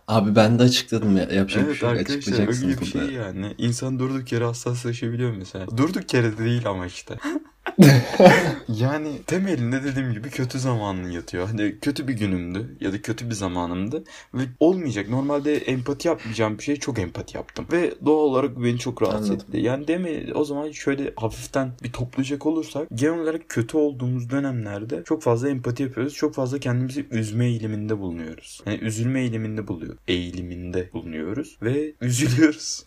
Abi 0.07 0.35
ben 0.35 0.59
de 0.59 0.63
açıkladım 0.63 1.17
ya. 1.17 1.23
Yapacak 1.23 1.63
bir 1.63 1.67
evet 1.67 1.79
şey 1.79 1.89
yok. 1.89 1.97
arkadaşlar 1.99 2.17
Açıklayacaksın 2.17 2.67
öyle 2.69 2.81
bir 2.81 2.85
şey 2.85 3.09
yani. 3.11 3.55
İnsan 3.57 3.99
durduk 3.99 4.31
yere 4.31 4.45
hassaslaşabiliyor 4.45 5.31
mesela. 5.31 5.67
Durduk 5.77 6.13
yere 6.13 6.37
de 6.37 6.45
değil 6.45 6.67
ama 6.67 6.85
işte. 6.85 7.17
yani 8.67 9.21
temelinde 9.27 9.83
dediğim 9.83 10.13
gibi 10.13 10.29
kötü 10.29 10.59
zamanın 10.59 11.09
yatıyor. 11.09 11.47
Hani 11.47 11.79
kötü 11.81 12.07
bir 12.07 12.13
günümdü 12.13 12.77
ya 12.79 12.93
da 12.93 13.01
kötü 13.01 13.29
bir 13.29 13.35
zamanımdı 13.35 14.03
ve 14.33 14.41
olmayacak. 14.59 15.09
Normalde 15.09 15.57
empati 15.57 16.07
yapmayacağım 16.07 16.57
bir 16.57 16.63
şey 16.63 16.75
çok 16.75 16.99
empati 16.99 17.37
yaptım. 17.37 17.67
Ve 17.71 17.93
doğal 18.05 18.23
olarak 18.23 18.63
beni 18.63 18.79
çok 18.79 19.01
rahatsız 19.01 19.29
Anladım. 19.29 19.47
etti. 19.49 19.57
Yani 19.61 19.87
deme 19.87 20.33
o 20.33 20.43
zaman 20.43 20.71
şöyle 20.71 21.13
hafiften 21.15 21.71
bir 21.83 21.91
toplayacak 21.91 22.45
olursak 22.45 22.87
genel 22.93 23.19
olarak 23.19 23.49
kötü 23.49 23.77
olduğumuz 23.77 24.29
dönemlerde 24.29 25.03
çok 25.05 25.23
fazla 25.23 25.49
empati 25.49 25.83
yapıyoruz. 25.83 26.13
Çok 26.13 26.35
fazla 26.35 26.59
kendimizi 26.59 27.05
üzme 27.11 27.45
eğiliminde 27.45 27.99
bulunuyoruz. 27.99 28.61
Yani 28.65 28.77
üzülme 28.77 29.21
eğiliminde 29.21 29.67
buluyor. 29.67 29.97
Eğiliminde 30.07 30.89
bulunuyoruz 30.93 31.57
ve 31.61 31.93
üzülüyoruz. 32.01 32.85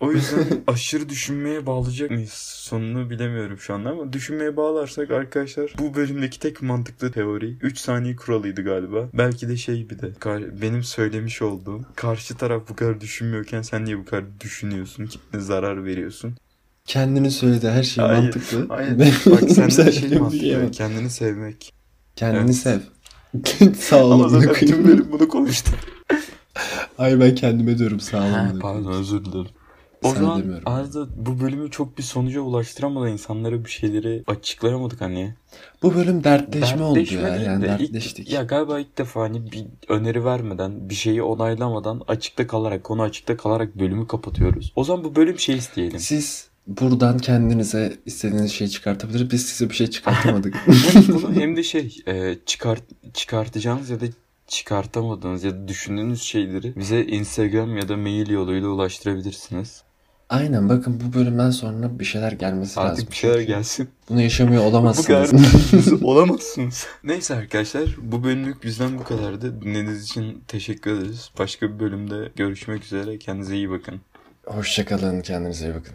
O 0.00 0.12
yüzden 0.12 0.44
aşırı 0.66 1.08
düşünmeye 1.08 1.66
bağlayacak 1.66 2.10
mıyız? 2.10 2.32
Sonunu 2.58 3.10
bilemiyorum 3.10 3.58
şu 3.58 3.74
anda 3.74 3.90
ama 3.90 4.12
düşünmeye 4.12 4.56
bağlarsak 4.56 5.10
arkadaşlar 5.10 5.72
bu 5.78 5.94
bölümdeki 5.94 6.40
tek 6.40 6.62
mantıklı 6.62 7.12
teori 7.12 7.56
3 7.62 7.78
saniye 7.78 8.16
kuralıydı 8.16 8.64
galiba. 8.64 9.08
Belki 9.14 9.48
de 9.48 9.56
şey 9.56 9.90
bir 9.90 9.98
de 9.98 10.12
benim 10.62 10.82
söylemiş 10.84 11.42
olduğum 11.42 11.80
karşı 11.96 12.36
taraf 12.36 12.62
bu 12.68 12.76
kadar 12.76 13.00
düşünmüyorken 13.00 13.62
sen 13.62 13.84
niye 13.84 13.98
bu 13.98 14.04
kadar 14.04 14.24
düşünüyorsun? 14.40 15.06
Kitle 15.06 15.40
zarar 15.40 15.84
veriyorsun. 15.84 16.36
Kendini 16.84 17.30
söyledi 17.30 17.68
her 17.68 17.82
şey 17.82 18.04
Hayır, 18.04 18.22
mantıklı. 18.22 18.66
Hayır. 18.68 18.98
Bak 19.26 19.50
sende 19.50 19.86
de 19.86 19.92
şey 19.92 20.18
mantıklı. 20.18 20.40
diyemem. 20.40 20.70
Kendini 20.70 21.10
sevmek. 21.10 21.72
Kendini 22.16 22.44
Evet. 22.44 22.54
sev. 22.56 22.80
sağ 23.78 24.04
ol. 24.04 24.10
Ama 24.10 24.28
zaten 24.28 24.54
tüm 24.66 24.88
bölüm 24.88 25.12
bunu 25.12 25.28
konuştuk. 25.28 25.74
Hayır 26.96 27.20
ben 27.20 27.34
kendime 27.34 27.78
diyorum 27.78 28.00
sağ 28.00 28.18
ol. 28.18 28.20
Ha, 28.22 28.26
amına 28.26 28.60
koyayım. 28.60 28.60
pardon 28.84 29.00
özür 29.00 29.24
dilerim. 29.24 29.46
O 30.04 30.08
Sen 30.08 30.20
zaman 30.20 30.42
demiyorum. 30.42 30.62
Arda 30.66 31.06
bu 31.16 31.40
bölümü 31.40 31.70
çok 31.70 31.98
bir 31.98 32.02
sonuca 32.02 32.40
ulaştıramadan 32.40 33.08
insanlara 33.12 33.64
bir 33.64 33.70
şeyleri 33.70 34.22
açıklayamadık 34.26 35.00
hani. 35.00 35.34
Bu 35.82 35.94
bölüm 35.94 36.24
dertleşme 36.24 36.82
oldu 36.82 36.98
Dertleşme 36.98 37.20
ya. 37.28 37.34
değil 37.34 37.46
Yani 37.46 37.62
de 37.62 37.66
ilk- 37.66 37.80
dertleştik. 37.80 38.32
ya 38.32 38.42
galiba 38.42 38.80
ilk 38.80 38.98
defa 38.98 39.20
hani 39.20 39.52
bir 39.52 39.64
öneri 39.88 40.24
vermeden, 40.24 40.88
bir 40.90 40.94
şeyi 40.94 41.22
onaylamadan 41.22 42.02
açıkta 42.08 42.46
kalarak, 42.46 42.84
konu 42.84 43.02
açıkta 43.02 43.36
kalarak 43.36 43.78
bölümü 43.78 44.06
kapatıyoruz. 44.06 44.72
O 44.76 44.84
zaman 44.84 45.04
bu 45.04 45.16
bölüm 45.16 45.38
şey 45.38 45.56
isteyelim. 45.56 45.98
Siz 45.98 46.48
buradan 46.66 47.18
kendinize 47.18 47.96
istediğiniz 48.06 48.52
şeyi 48.52 48.70
çıkartabiliriz. 48.70 49.30
Biz 49.30 49.46
size 49.46 49.70
bir 49.70 49.74
şey 49.74 49.86
çıkartamadık. 49.86 50.54
bunu 51.08 51.32
hem 51.40 51.56
de 51.56 51.62
şey 51.62 51.96
e, 52.06 52.34
çıkart 52.46 52.82
çıkartacağınız 53.14 53.90
ya 53.90 54.00
da 54.00 54.04
çıkartamadığınız 54.46 55.44
ya 55.44 55.50
da 55.52 55.68
düşündüğünüz 55.68 56.22
şeyleri 56.22 56.76
bize 56.76 57.04
Instagram 57.04 57.76
ya 57.76 57.88
da 57.88 57.96
mail 57.96 58.30
yoluyla 58.30 58.68
ulaştırabilirsiniz. 58.68 59.82
Aynen 60.28 60.68
bakın 60.68 61.00
bu 61.04 61.18
bölümden 61.18 61.50
sonra 61.50 61.98
bir 61.98 62.04
şeyler 62.04 62.32
gelmesi 62.32 62.76
lazım. 62.80 62.92
Artık 62.92 63.10
bir 63.10 63.16
şeyler 63.16 63.40
gelsin. 63.40 63.88
Bunu 64.08 64.20
yaşamıyor 64.20 64.62
Bu 64.62 64.66
olamazsınız. 64.66 65.06
kadar 65.06 66.02
olamazsınız. 66.02 66.86
Neyse 67.04 67.34
arkadaşlar 67.34 67.96
bu 68.02 68.24
bölümlük 68.24 68.62
bizden 68.64 68.98
bu 68.98 69.04
kadardı. 69.04 69.62
Dinlediğiniz 69.62 70.04
için 70.04 70.42
teşekkür 70.48 70.90
ederiz. 70.98 71.30
Başka 71.38 71.74
bir 71.74 71.80
bölümde 71.80 72.32
görüşmek 72.36 72.84
üzere. 72.84 73.18
Kendinize 73.18 73.56
iyi 73.56 73.70
bakın. 73.70 74.00
Hoşçakalın. 74.46 75.20
Kendinize 75.20 75.66
iyi 75.66 75.74
bakın. 75.74 75.94